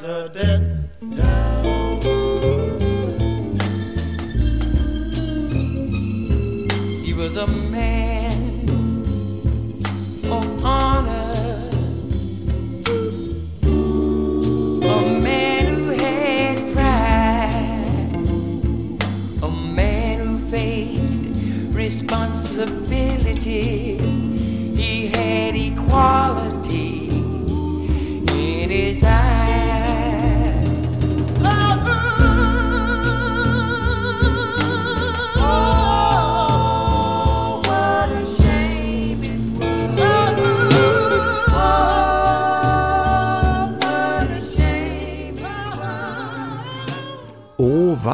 Down. 0.06 0.88
He 7.04 7.12
was 7.12 7.36
a 7.36 7.46
man 7.48 8.60
of 10.30 10.64
honor, 10.64 11.34
a 14.84 15.20
man 15.20 15.74
who 15.74 15.90
had 15.90 16.72
pride, 16.72 18.14
a 19.42 19.50
man 19.50 20.20
who 20.20 20.38
faced 20.50 21.24
responsibility. 21.74 23.98
He 24.76 25.08
had 25.08 25.56
equality 25.56 26.25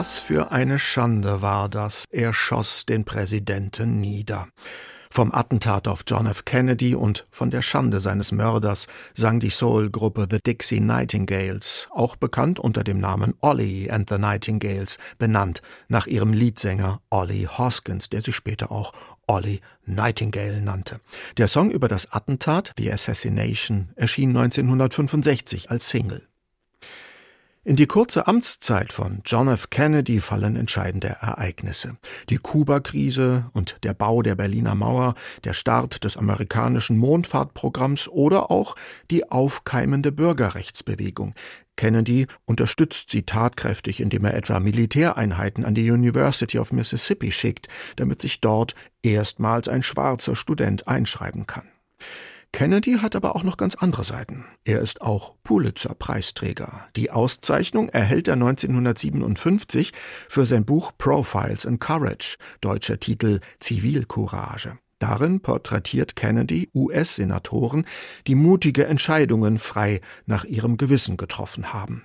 was 0.02 0.18
für 0.18 0.50
eine 0.50 0.80
Schande 0.80 1.42
war 1.42 1.68
das. 1.68 2.06
Er 2.10 2.32
schoss 2.32 2.86
den 2.86 3.04
Präsidenten 3.04 4.00
nieder. 4.00 4.48
Vom 5.12 5.32
Attentat 5.32 5.86
auf 5.86 6.02
John 6.08 6.26
F. 6.26 6.44
Kennedy 6.44 6.96
und 6.96 7.24
von 7.30 7.52
der 7.52 7.62
Schande 7.62 8.00
seines 8.00 8.32
Mörders 8.32 8.88
sang 9.14 9.38
die 9.38 9.50
Soul-Gruppe 9.50 10.26
The 10.28 10.40
Dixie 10.44 10.80
Nightingales, 10.80 11.86
auch 11.92 12.16
bekannt 12.16 12.58
unter 12.58 12.82
dem 12.82 12.98
Namen 12.98 13.34
Ollie 13.42 13.88
and 13.92 14.10
the 14.10 14.18
Nightingales, 14.18 14.98
benannt 15.18 15.62
nach 15.86 16.08
ihrem 16.08 16.32
Leadsänger 16.32 17.00
Ollie 17.10 17.46
Hoskins, 17.46 18.08
der 18.08 18.22
sich 18.22 18.34
später 18.34 18.72
auch 18.72 18.92
Ollie 19.28 19.60
Nightingale 19.86 20.62
nannte. 20.62 20.98
Der 21.36 21.46
Song 21.46 21.70
über 21.70 21.86
das 21.86 22.10
Attentat, 22.10 22.72
The 22.76 22.92
Assassination, 22.92 23.90
erschien 23.94 24.30
1965 24.30 25.70
als 25.70 25.88
Single. 25.88 26.26
In 27.64 27.76
die 27.76 27.86
kurze 27.86 28.26
Amtszeit 28.26 28.92
von 28.92 29.22
John 29.24 29.46
F. 29.46 29.70
Kennedy 29.70 30.18
fallen 30.18 30.56
entscheidende 30.56 31.18
Ereignisse. 31.20 31.96
Die 32.28 32.38
Kuba-Krise 32.38 33.50
und 33.52 33.76
der 33.84 33.94
Bau 33.94 34.22
der 34.22 34.34
Berliner 34.34 34.74
Mauer, 34.74 35.14
der 35.44 35.52
Start 35.52 36.02
des 36.02 36.16
amerikanischen 36.16 36.98
Mondfahrtprogramms 36.98 38.08
oder 38.08 38.50
auch 38.50 38.74
die 39.12 39.30
aufkeimende 39.30 40.10
Bürgerrechtsbewegung. 40.10 41.34
Kennedy 41.76 42.26
unterstützt 42.46 43.10
sie 43.10 43.22
tatkräftig, 43.22 44.00
indem 44.00 44.24
er 44.24 44.34
etwa 44.34 44.58
Militäreinheiten 44.58 45.64
an 45.64 45.76
die 45.76 45.88
University 45.88 46.58
of 46.58 46.72
Mississippi 46.72 47.30
schickt, 47.30 47.68
damit 47.94 48.22
sich 48.22 48.40
dort 48.40 48.74
erstmals 49.04 49.68
ein 49.68 49.84
schwarzer 49.84 50.34
Student 50.34 50.88
einschreiben 50.88 51.46
kann. 51.46 51.71
Kennedy 52.52 52.98
hat 53.00 53.16
aber 53.16 53.34
auch 53.34 53.44
noch 53.44 53.56
ganz 53.56 53.74
andere 53.74 54.04
Seiten. 54.04 54.44
Er 54.64 54.80
ist 54.80 55.00
auch 55.00 55.34
Pulitzer-Preisträger. 55.42 56.86
Die 56.96 57.10
Auszeichnung 57.10 57.88
erhält 57.88 58.28
er 58.28 58.34
1957 58.34 59.92
für 60.28 60.44
sein 60.44 60.66
Buch 60.66 60.92
Profiles 60.98 61.64
in 61.64 61.78
Courage, 61.78 62.36
deutscher 62.60 63.00
Titel 63.00 63.40
Zivilcourage. 63.58 64.78
Darin 64.98 65.40
porträtiert 65.40 66.14
Kennedy 66.14 66.70
US-Senatoren, 66.74 67.86
die 68.28 68.36
mutige 68.36 68.86
Entscheidungen 68.86 69.58
frei 69.58 70.00
nach 70.26 70.44
ihrem 70.44 70.76
Gewissen 70.76 71.16
getroffen 71.16 71.72
haben. 71.72 72.04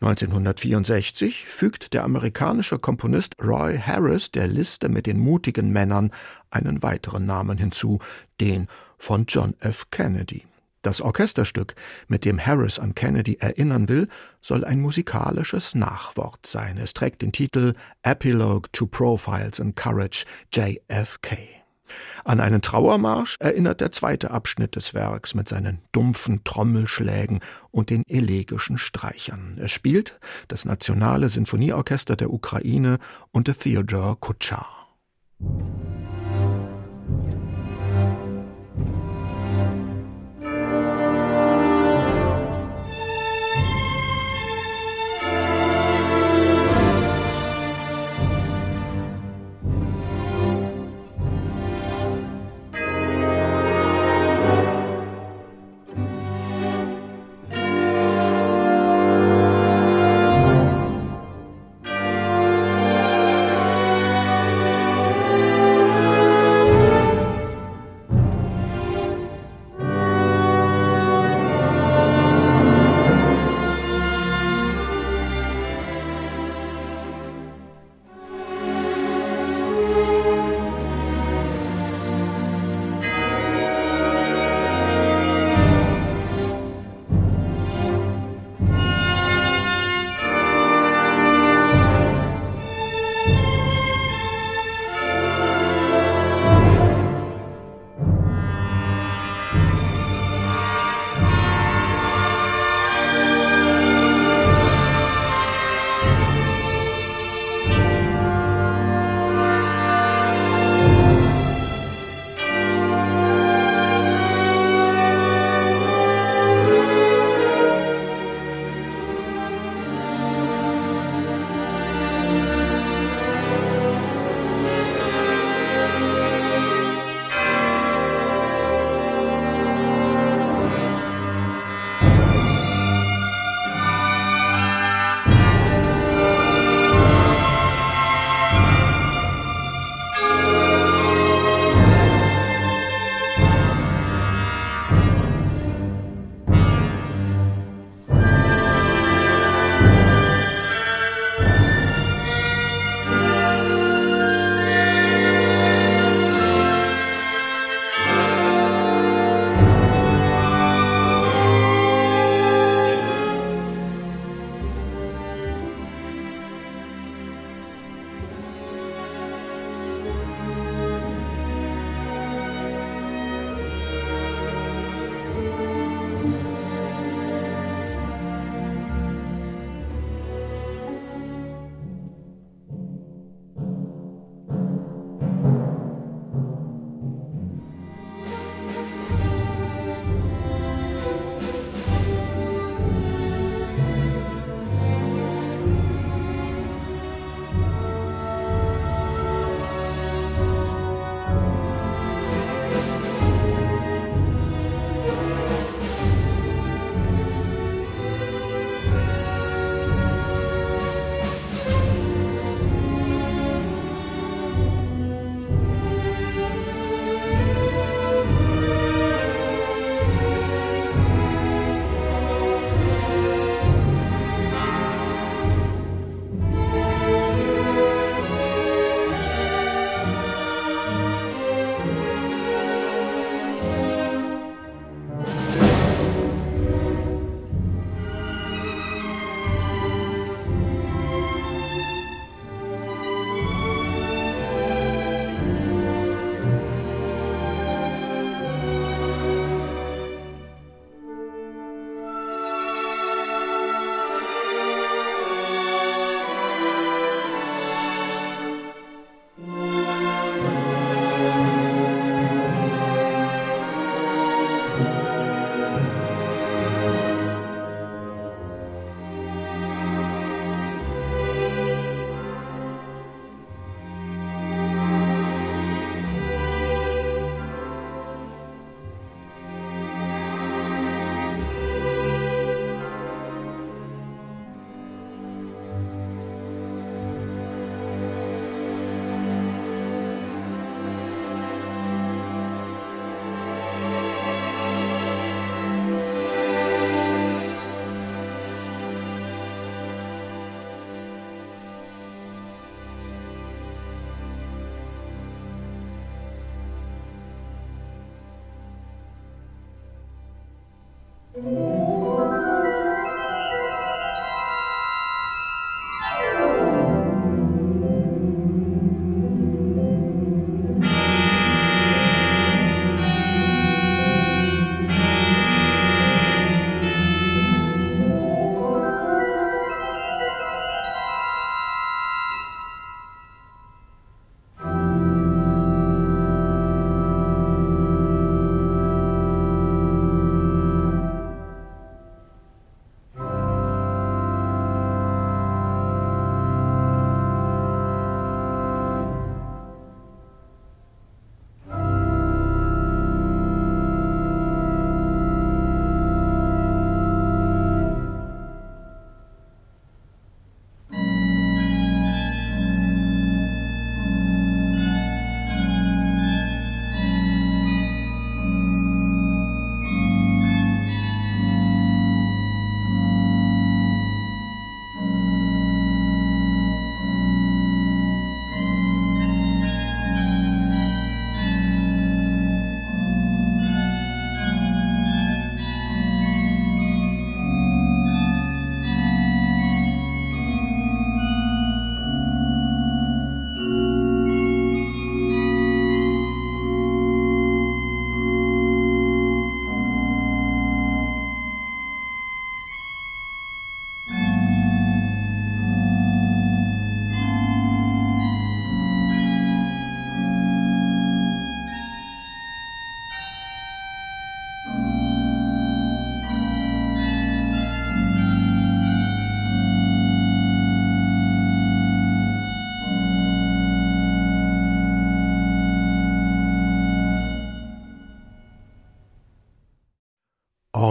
1964 0.00 1.46
fügt 1.46 1.94
der 1.94 2.04
amerikanische 2.04 2.78
Komponist 2.78 3.36
Roy 3.42 3.78
Harris 3.78 4.30
der 4.30 4.46
Liste 4.46 4.90
mit 4.90 5.06
den 5.06 5.18
mutigen 5.18 5.70
Männern 5.70 6.10
einen 6.50 6.82
weiteren 6.82 7.24
Namen 7.24 7.56
hinzu, 7.56 8.00
den 8.40 8.68
von 8.98 9.26
John 9.26 9.54
F. 9.60 9.90
Kennedy. 9.90 10.44
Das 10.84 11.00
Orchesterstück, 11.00 11.74
mit 12.08 12.26
dem 12.26 12.38
Harris 12.38 12.78
an 12.78 12.94
Kennedy 12.94 13.38
erinnern 13.40 13.88
will, 13.88 14.06
soll 14.42 14.64
ein 14.64 14.80
musikalisches 14.80 15.74
Nachwort 15.74 16.46
sein. 16.46 16.76
Es 16.76 16.92
trägt 16.92 17.22
den 17.22 17.32
Titel 17.32 17.72
Epilogue 18.02 18.68
to 18.72 18.86
Profiles 18.86 19.58
in 19.58 19.74
Courage 19.74 20.26
JFK. 20.52 21.38
An 22.24 22.40
einen 22.40 22.60
Trauermarsch 22.60 23.36
erinnert 23.40 23.80
der 23.80 23.92
zweite 23.92 24.30
Abschnitt 24.30 24.76
des 24.76 24.92
Werks 24.92 25.34
mit 25.34 25.48
seinen 25.48 25.80
dumpfen 25.92 26.44
Trommelschlägen 26.44 27.40
und 27.70 27.88
den 27.88 28.02
elegischen 28.06 28.76
Streichern. 28.76 29.56
Es 29.58 29.70
spielt 29.70 30.18
das 30.48 30.64
Nationale 30.66 31.30
Sinfonieorchester 31.30 32.16
der 32.16 32.30
Ukraine 32.30 32.98
unter 33.32 33.56
Theodor 33.56 34.18
Kutschar. 34.20 34.88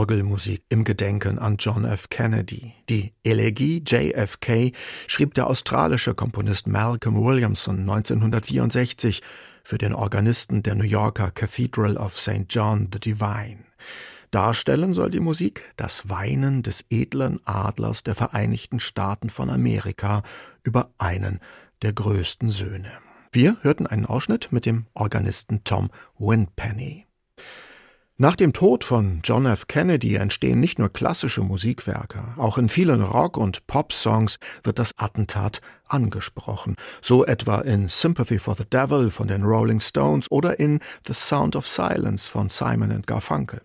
Orgelmusik 0.03 0.65
im 0.67 0.83
Gedenken 0.83 1.39
an 1.39 1.55
John 1.57 1.85
F. 1.85 2.09
Kennedy. 2.09 2.73
Die 2.89 3.13
Elegie 3.23 3.81
JFK 3.87 4.73
schrieb 5.07 5.33
der 5.33 5.47
australische 5.47 6.13
Komponist 6.13 6.67
Malcolm 6.67 7.15
Williamson 7.15 7.79
1964 7.79 9.21
für 9.63 9.77
den 9.77 9.93
Organisten 9.93 10.61
der 10.61 10.75
New 10.75 10.83
Yorker 10.83 11.31
Cathedral 11.31 11.95
of 11.95 12.19
St. 12.19 12.47
John 12.49 12.89
the 12.91 12.99
Divine. 12.99 13.59
Darstellen 14.29 14.91
soll 14.91 15.09
die 15.09 15.21
Musik 15.21 15.71
das 15.77 16.09
Weinen 16.09 16.63
des 16.63 16.83
edlen 16.89 17.39
Adlers 17.45 18.03
der 18.03 18.15
Vereinigten 18.15 18.81
Staaten 18.81 19.29
von 19.29 19.49
Amerika 19.49 20.21
über 20.63 20.91
einen 20.97 21.39
der 21.81 21.93
größten 21.93 22.49
Söhne. 22.49 22.91
Wir 23.31 23.55
hörten 23.61 23.87
einen 23.87 24.05
Ausschnitt 24.05 24.49
mit 24.51 24.65
dem 24.65 24.85
Organisten 24.95 25.63
Tom 25.63 25.91
Winpenny. 26.17 27.07
Nach 28.23 28.37
dem 28.37 28.53
Tod 28.53 28.85
von 28.85 29.19
John 29.21 29.45
F. 29.45 29.67
Kennedy 29.67 30.15
entstehen 30.15 30.61
nicht 30.61 30.79
nur 30.79 30.87
klassische 30.87 31.41
Musikwerke, 31.41 32.23
auch 32.37 32.57
in 32.57 32.69
vielen 32.69 33.03
Rock- 33.03 33.35
und 33.35 33.67
Pop-Songs 33.67 34.39
wird 34.63 34.79
das 34.79 34.97
Attentat 34.97 35.59
angesprochen, 35.89 36.77
so 37.01 37.25
etwa 37.25 37.59
in 37.59 37.89
Sympathy 37.89 38.39
for 38.39 38.55
the 38.55 38.63
Devil 38.63 39.09
von 39.09 39.27
den 39.27 39.43
Rolling 39.43 39.81
Stones 39.81 40.31
oder 40.31 40.57
in 40.57 40.79
The 41.05 41.11
Sound 41.11 41.57
of 41.57 41.67
Silence 41.67 42.31
von 42.31 42.47
Simon 42.47 43.01
Garfunkel. 43.05 43.61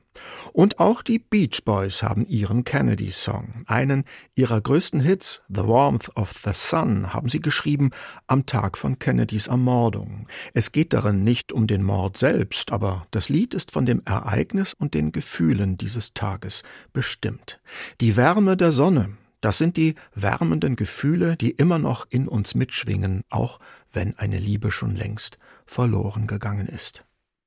Und 0.52 0.78
auch 0.78 1.02
die 1.02 1.18
Beach 1.18 1.62
Boys 1.64 2.02
haben 2.02 2.26
ihren 2.26 2.64
Kennedy-Song. 2.64 3.64
Einen 3.66 4.04
ihrer 4.34 4.60
größten 4.60 5.00
Hits, 5.00 5.42
The 5.48 5.66
Warmth 5.66 6.16
of 6.16 6.32
the 6.44 6.52
Sun, 6.52 7.12
haben 7.12 7.28
sie 7.28 7.40
geschrieben 7.40 7.90
am 8.26 8.46
Tag 8.46 8.76
von 8.78 8.98
Kennedys 8.98 9.46
Ermordung. 9.46 10.26
Es 10.54 10.72
geht 10.72 10.92
darin 10.92 11.24
nicht 11.24 11.52
um 11.52 11.66
den 11.66 11.82
Mord 11.82 12.16
selbst, 12.16 12.72
aber 12.72 13.06
das 13.10 13.28
Lied 13.28 13.54
ist 13.54 13.70
von 13.70 13.86
dem 13.86 14.02
Ereignis 14.04 14.74
und 14.74 14.94
den 14.94 15.12
Gefühlen 15.12 15.76
dieses 15.76 16.14
Tages 16.14 16.62
bestimmt. 16.92 17.60
Die 18.00 18.16
Wärme 18.16 18.56
der 18.56 18.72
Sonne, 18.72 19.16
das 19.40 19.58
sind 19.58 19.76
die 19.76 19.94
wärmenden 20.14 20.74
Gefühle, 20.74 21.36
die 21.36 21.50
immer 21.50 21.78
noch 21.78 22.06
in 22.10 22.26
uns 22.26 22.54
mitschwingen, 22.54 23.22
auch 23.30 23.60
wenn 23.92 24.18
eine 24.18 24.38
Liebe 24.38 24.70
schon 24.70 24.96
längst 24.96 25.38
verloren 25.64 26.26
gegangen 26.26 26.66
ist. 26.66 27.04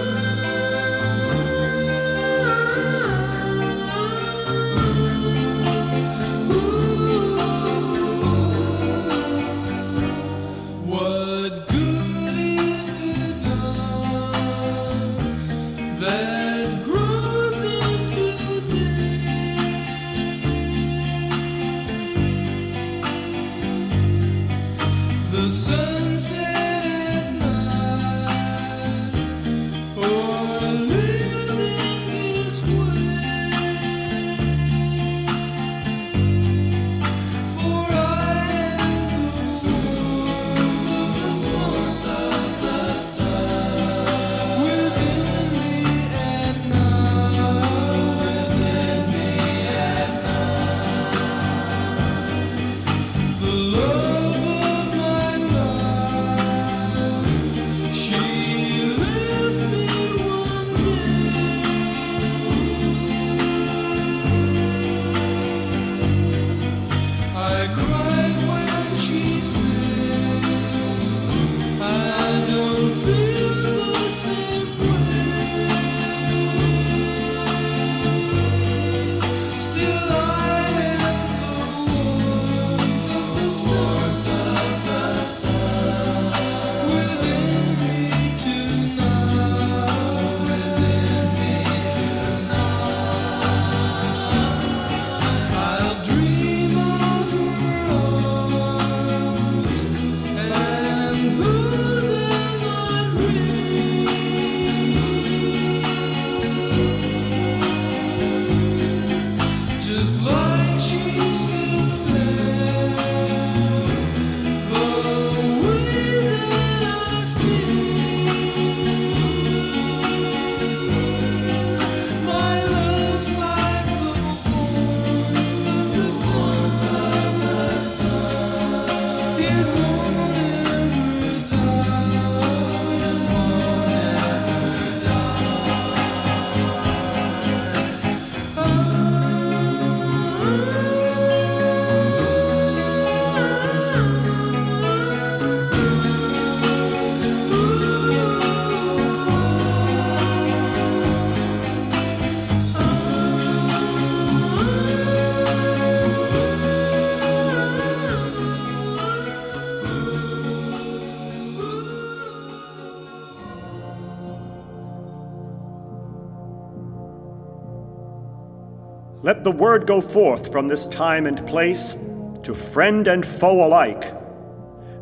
Let 169.29 169.43
the 169.43 169.51
word 169.51 169.85
go 169.85 170.01
forth 170.01 170.51
from 170.51 170.67
this 170.67 170.87
time 170.87 171.27
and 171.27 171.45
place 171.45 171.95
to 172.41 172.55
friend 172.55 173.07
and 173.07 173.23
foe 173.23 173.63
alike 173.63 174.11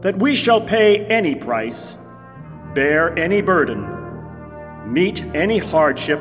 that 0.02 0.20
we 0.20 0.36
shall 0.36 0.60
pay 0.60 1.06
any 1.06 1.34
price, 1.34 1.96
bear 2.74 3.18
any 3.18 3.42
burden, 3.42 3.88
meet 4.86 5.24
any 5.34 5.60
hardship, 5.60 6.20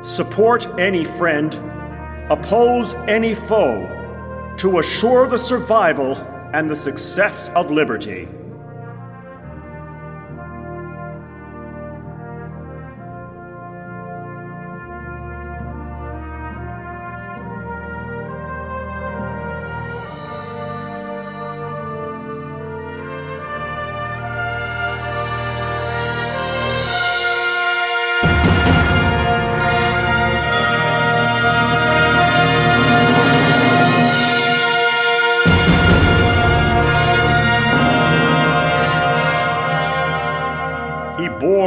support 0.00 0.66
any 0.78 1.04
friend, 1.04 1.52
oppose 2.30 2.94
any 3.06 3.34
foe 3.34 4.54
to 4.56 4.78
assure 4.78 5.28
the 5.28 5.36
survival 5.36 6.16
and 6.54 6.70
the 6.70 6.74
success 6.88 7.50
of 7.50 7.70
liberty. 7.70 8.28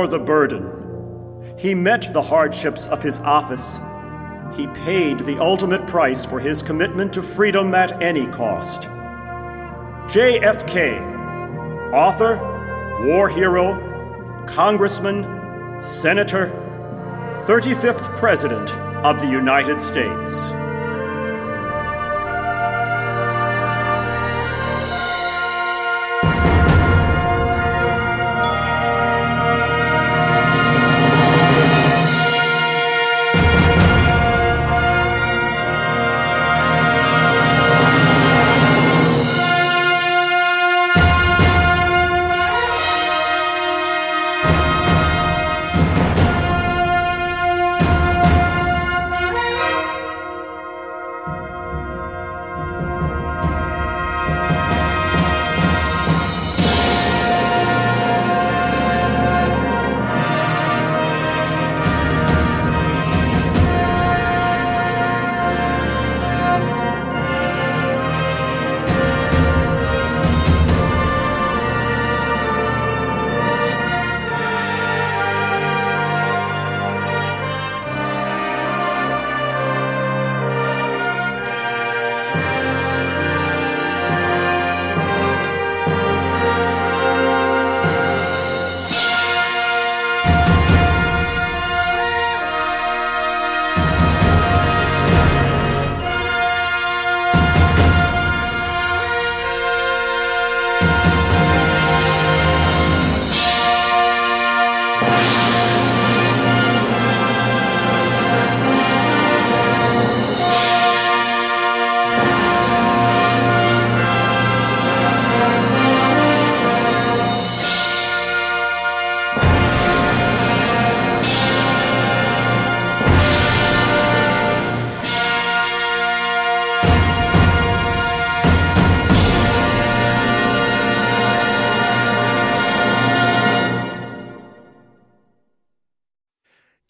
The 0.08 0.20
burden. 0.20 1.56
He 1.58 1.76
met 1.76 2.12
the 2.14 2.22
hardships 2.22 2.88
of 2.88 3.04
his 3.04 3.20
office. 3.20 3.80
He 4.56 4.68
paid 4.68 5.20
the 5.20 5.40
ultimate 5.40 5.88
price 5.88 6.26
for 6.26 6.40
his 6.40 6.62
commitment 6.62 7.14
to 7.14 7.24
freedom 7.24 7.74
at 7.74 8.02
any 8.02 8.28
cost. 8.28 8.84
JFK, 10.10 11.02
author, 11.94 12.38
war 13.06 13.30
hero, 13.30 14.46
congressman, 14.48 15.82
senator, 15.82 16.48
35th 17.46 18.16
President 18.18 18.74
of 19.06 19.20
the 19.20 19.28
United 19.28 19.82
States. 19.82 20.52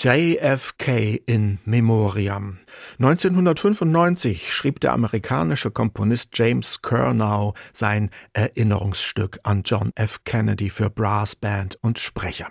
JFK 0.03 1.23
in 1.25 1.59
Memoriam. 1.63 2.57
1995 2.99 4.51
schrieb 4.51 4.81
der 4.81 4.91
amerikanische 4.91 5.71
Komponist 5.71 6.31
James 6.33 6.81
Curnow 6.81 7.53
sein 7.71 8.09
Erinnerungsstück 8.33 9.39
an 9.43 9.61
John 9.63 9.93
F. 9.95 10.25
Kennedy 10.25 10.69
für 10.69 10.89
Brassband 10.89 11.79
und 11.81 11.99
Sprecher. 11.99 12.49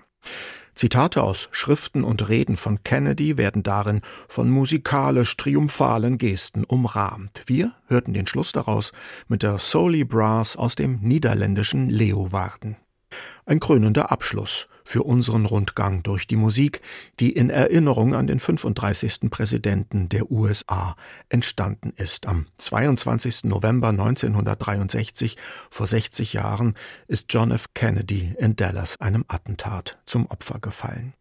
Zitate 0.74 1.22
aus 1.22 1.50
Schriften 1.50 2.05
und 2.05 2.26
Reden 2.30 2.57
von 2.57 2.82
Kennedy 2.84 3.36
werden 3.36 3.62
darin 3.62 4.00
von 4.28 4.48
musikalisch 4.48 5.36
triumphalen 5.36 6.16
Gesten 6.16 6.64
umrahmt. 6.64 7.42
Wir 7.44 7.72
hörten 7.86 8.14
den 8.14 8.26
Schluss 8.26 8.53
daraus 8.53 8.92
mit 9.28 9.42
der 9.42 9.59
Soli 9.59 10.05
Brass 10.05 10.57
aus 10.57 10.74
dem 10.74 11.00
niederländischen 11.03 11.90
Leeuwarden. 11.90 12.76
Ein 13.44 13.61
krönender 13.61 14.11
Abschluss 14.11 14.68
für 14.85 15.03
unseren 15.03 15.47
Rundgang 15.47 16.03
durch 16.03 16.26
die 16.26 16.37
Musik, 16.37 16.80
die 17.20 17.33
in 17.33 17.51
Erinnerung 17.51 18.14
an 18.14 18.26
den 18.26 18.41
35. 18.41 19.30
Präsidenten 19.30 20.09
der 20.09 20.30
USA 20.30 20.97
entstanden 21.28 21.93
ist. 21.97 22.26
Am 22.26 22.47
22. 22.59 23.45
November 23.45 23.89
1963, 23.89 25.37
vor 25.70 25.87
60 25.87 26.33
Jahren, 26.33 26.74
ist 27.09 27.26
John 27.30 27.51
F. 27.51 27.74
Kennedy 27.74 28.35
in 28.39 28.57
Dallas 28.57 29.01
einem 29.01 29.24
Attentat 29.28 29.99
zum 30.05 30.26
Opfer 30.26 30.59
gefallen. 30.61 31.14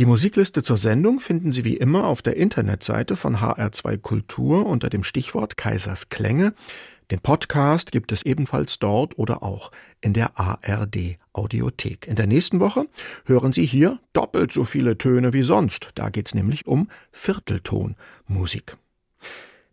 Die 0.00 0.06
Musikliste 0.06 0.64
zur 0.64 0.76
Sendung 0.76 1.20
finden 1.20 1.52
Sie 1.52 1.62
wie 1.62 1.76
immer 1.76 2.08
auf 2.08 2.20
der 2.20 2.36
Internetseite 2.36 3.14
von 3.14 3.36
HR2 3.36 3.98
Kultur 3.98 4.66
unter 4.66 4.90
dem 4.90 5.04
Stichwort 5.04 5.56
Kaisers 5.56 6.08
Klänge. 6.08 6.52
Den 7.10 7.20
Podcast 7.20 7.92
gibt 7.92 8.12
es 8.12 8.22
ebenfalls 8.22 8.78
dort 8.78 9.18
oder 9.18 9.42
auch 9.42 9.70
in 10.00 10.12
der 10.12 10.38
ARD 10.38 11.18
Audiothek. 11.32 12.06
In 12.06 12.16
der 12.16 12.26
nächsten 12.26 12.60
Woche 12.60 12.88
hören 13.26 13.52
Sie 13.52 13.66
hier 13.66 13.98
doppelt 14.12 14.52
so 14.52 14.64
viele 14.64 14.96
Töne 14.96 15.32
wie 15.32 15.42
sonst. 15.42 15.90
Da 15.94 16.08
geht's 16.08 16.34
nämlich 16.34 16.66
um 16.66 16.88
Vierteltonmusik. 17.12 18.76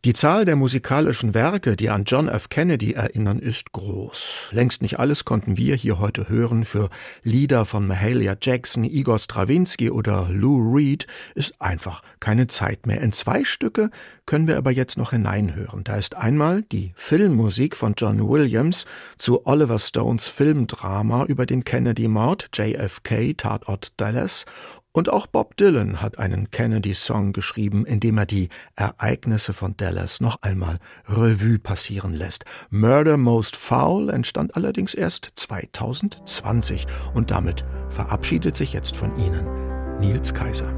Die 0.04 0.14
Zahl 0.14 0.46
der 0.46 0.56
musikalischen 0.56 1.36
Werke, 1.36 1.76
die 1.76 1.92
an 1.92 2.06
John 2.06 2.28
F. 2.28 2.50
Kennedy 2.50 2.94
erinnern, 2.94 3.38
ist 3.38 3.72
groß. 3.72 4.48
Längst 4.50 4.82
nicht 4.82 4.98
alles 4.98 5.26
konnten 5.26 5.58
wir 5.58 5.76
hier 5.76 6.00
heute 6.00 6.28
hören. 6.28 6.64
Für 6.64 6.90
Lieder 7.22 7.66
von 7.66 7.86
Mahalia 7.86 8.36
Jackson, 8.42 8.84
Igor 8.84 9.20
Strawinski 9.20 9.92
oder 9.92 10.28
Lou 10.32 10.58
Reed 10.76 11.06
ist 11.36 11.54
einfach 11.62 12.02
keine 12.20 12.48
Zeit 12.48 12.88
mehr. 12.88 13.00
In 13.00 13.12
zwei 13.12 13.44
Stücke 13.44 13.92
können 14.26 14.48
wir 14.48 14.58
aber 14.58 14.72
jetzt 14.72 14.98
noch 14.98 15.12
hineinhören. 15.12 15.84
Da 15.84 15.98
ist 15.98 16.16
einmal 16.16 16.64
die 16.72 16.94
Filmmusik 16.96 17.78
von 17.78 17.94
John 17.96 18.28
Williams 18.28 18.88
zu 19.20 19.46
Oliver 19.46 19.78
Stones 19.78 20.28
Filmdrama 20.28 21.26
über 21.26 21.46
den 21.46 21.64
Kennedy-Mord, 21.64 22.50
JFK, 22.56 23.36
Tatort 23.38 23.94
Dallas 23.98 24.46
und 24.92 25.10
auch 25.10 25.28
Bob 25.28 25.58
Dylan 25.58 26.02
hat 26.02 26.20
einen 26.20 26.52
Kennedy-Song 26.52 27.34
geschrieben, 27.34 27.86
in 27.86 28.00
dem 28.00 28.18
er 28.18 28.26
die 28.26 28.50
Ereignisse 28.76 29.54
von 29.54 29.76
Dallas 29.78 30.22
noch 30.22 30.42
einmal 30.42 30.78
Revue 31.08 31.60
passieren 31.60 32.14
lässt. 32.14 32.46
Murder 32.70 33.18
Most 33.18 33.56
Foul 33.56 34.10
entstand 34.10 34.56
allerdings 34.56 34.94
erst 34.94 35.32
2020 35.36 36.88
und 37.14 37.32
damit 37.32 37.64
verabschiedet 37.90 38.58
sich 38.58 38.74
jetzt 38.74 38.96
von 38.96 39.16
Ihnen 39.18 40.00
Nils 40.00 40.34
Kaiser. 40.34 40.74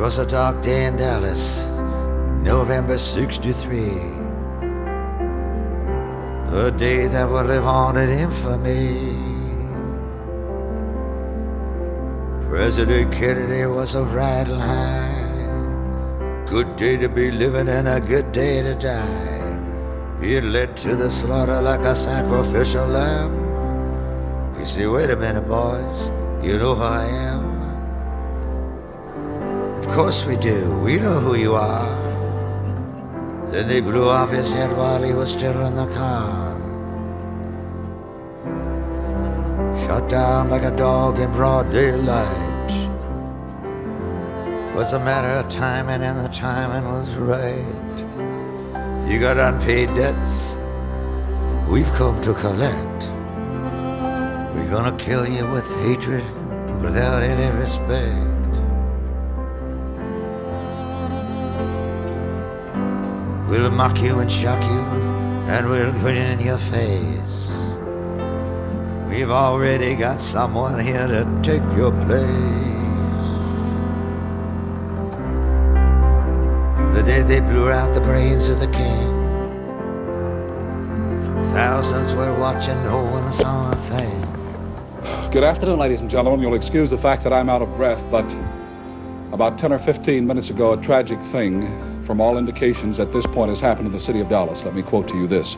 was 0.00 0.18
a 0.18 0.24
dark 0.24 0.62
day 0.62 0.86
in 0.86 0.96
Dallas, 0.96 1.66
November 2.42 2.96
63. 2.96 4.29
A 6.52 6.68
day 6.72 7.06
that 7.06 7.30
will 7.30 7.44
live 7.44 7.64
on 7.64 7.96
in 7.96 8.10
infamy. 8.10 9.14
President 12.48 13.12
Kennedy 13.12 13.66
was 13.66 13.94
a 13.94 14.02
riding 14.02 14.58
high. 14.58 16.44
Good 16.46 16.74
day 16.74 16.96
to 16.96 17.08
be 17.08 17.30
living 17.30 17.68
and 17.68 17.86
a 17.86 18.00
good 18.00 18.32
day 18.32 18.62
to 18.62 18.74
die. 18.74 19.60
He 20.20 20.40
led 20.40 20.76
to 20.78 20.96
the 20.96 21.08
slaughter 21.08 21.62
like 21.62 21.82
a 21.82 21.94
sacrificial 21.94 22.88
lamb. 22.88 23.32
You 24.58 24.66
say, 24.66 24.88
wait 24.88 25.10
a 25.10 25.16
minute, 25.16 25.46
boys, 25.46 26.10
you 26.42 26.58
know 26.58 26.74
who 26.74 26.82
I 26.82 27.04
am? 27.04 27.44
Of 29.78 29.86
course 29.94 30.26
we 30.26 30.36
do. 30.36 30.80
We 30.80 30.98
know 30.98 31.20
who 31.20 31.36
you 31.36 31.54
are. 31.54 32.09
Then 33.50 33.66
they 33.66 33.80
blew 33.80 34.08
off 34.08 34.30
his 34.30 34.52
head 34.52 34.76
while 34.76 35.02
he 35.02 35.12
was 35.12 35.32
still 35.32 35.60
in 35.66 35.74
the 35.74 35.88
car. 35.88 36.56
Shot 39.84 40.08
down 40.08 40.50
like 40.50 40.62
a 40.62 40.70
dog 40.70 41.18
in 41.18 41.32
broad 41.32 41.68
daylight. 41.72 42.70
Was 44.76 44.92
a 44.92 45.00
matter 45.00 45.28
of 45.40 45.48
timing, 45.48 46.02
and 46.02 46.24
the 46.24 46.28
timing 46.28 46.88
was 46.92 47.12
right. 47.16 47.98
You 49.10 49.18
got 49.18 49.36
unpaid 49.36 49.96
debts. 49.96 50.56
We've 51.68 51.92
come 51.94 52.20
to 52.20 52.32
collect. 52.34 53.10
We're 54.54 54.70
gonna 54.70 54.96
kill 54.96 55.28
you 55.28 55.44
with 55.48 55.68
hatred 55.82 56.22
without 56.80 57.24
any 57.24 57.50
respect. 57.58 58.39
We'll 63.50 63.68
mock 63.72 64.00
you 64.00 64.20
and 64.20 64.30
shock 64.30 64.62
you, 64.62 64.78
and 65.50 65.66
we'll 65.66 65.90
grin 65.90 66.16
in 66.16 66.38
your 66.38 66.56
face. 66.56 67.50
We've 69.08 69.32
already 69.32 69.96
got 69.96 70.20
someone 70.20 70.78
here 70.78 71.08
to 71.08 71.26
take 71.42 71.62
your 71.76 71.90
place. 72.06 72.30
The 76.94 77.02
day 77.02 77.22
they 77.22 77.40
blew 77.40 77.72
out 77.72 77.92
the 77.92 78.00
brains 78.00 78.48
of 78.48 78.60
the 78.60 78.68
king, 78.68 79.08
thousands 81.52 82.12
were 82.12 82.32
watching, 82.38 82.80
no 82.84 83.02
one 83.02 83.32
saw 83.32 83.72
a 83.72 83.74
thing. 83.74 85.30
Good 85.32 85.42
afternoon, 85.42 85.80
ladies 85.80 86.02
and 86.02 86.08
gentlemen. 86.08 86.40
You'll 86.40 86.54
excuse 86.54 86.90
the 86.90 86.98
fact 86.98 87.24
that 87.24 87.32
I'm 87.32 87.50
out 87.50 87.62
of 87.62 87.76
breath, 87.76 88.04
but 88.12 88.32
about 89.32 89.58
10 89.58 89.72
or 89.72 89.80
15 89.80 90.24
minutes 90.24 90.50
ago, 90.50 90.74
a 90.74 90.76
tragic 90.80 91.18
thing 91.18 91.68
from 92.10 92.20
all 92.20 92.38
indications 92.38 92.98
at 92.98 93.12
this 93.12 93.24
point 93.24 93.50
has 93.50 93.60
happened 93.60 93.86
in 93.86 93.92
the 93.92 93.98
city 94.00 94.18
of 94.18 94.28
Dallas. 94.28 94.64
Let 94.64 94.74
me 94.74 94.82
quote 94.82 95.06
to 95.06 95.16
you 95.16 95.28
this. 95.28 95.56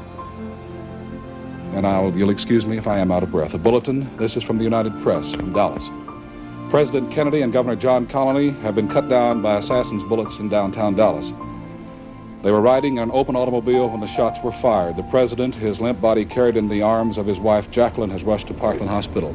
And 1.72 1.86
I'll, 1.86 2.12
you'll 2.12 2.28
excuse 2.28 2.66
me 2.66 2.76
if 2.76 2.86
I 2.86 2.98
am 2.98 3.10
out 3.10 3.22
of 3.22 3.30
breath. 3.30 3.54
A 3.54 3.58
bulletin. 3.58 4.06
This 4.18 4.36
is 4.36 4.44
from 4.44 4.58
the 4.58 4.64
United 4.64 4.92
Press 5.00 5.34
from 5.34 5.54
Dallas. 5.54 5.90
President 6.68 7.10
Kennedy 7.10 7.40
and 7.40 7.54
Governor 7.54 7.76
John 7.76 8.06
Connally 8.06 8.54
have 8.60 8.74
been 8.74 8.86
cut 8.86 9.08
down 9.08 9.40
by 9.40 9.56
assassins' 9.56 10.04
bullets 10.04 10.40
in 10.40 10.50
downtown 10.50 10.94
Dallas. 10.94 11.32
They 12.42 12.52
were 12.52 12.60
riding 12.60 12.98
in 12.98 13.04
an 13.04 13.10
open 13.14 13.34
automobile 13.34 13.88
when 13.88 14.00
the 14.00 14.06
shots 14.06 14.42
were 14.42 14.52
fired. 14.52 14.96
The 14.96 15.04
president, 15.04 15.54
his 15.54 15.80
limp 15.80 16.02
body 16.02 16.26
carried 16.26 16.58
in 16.58 16.68
the 16.68 16.82
arms 16.82 17.16
of 17.16 17.24
his 17.24 17.40
wife 17.40 17.70
Jacqueline, 17.70 18.10
has 18.10 18.24
rushed 18.24 18.48
to 18.48 18.52
Parkland 18.52 18.90
Hospital. 18.90 19.34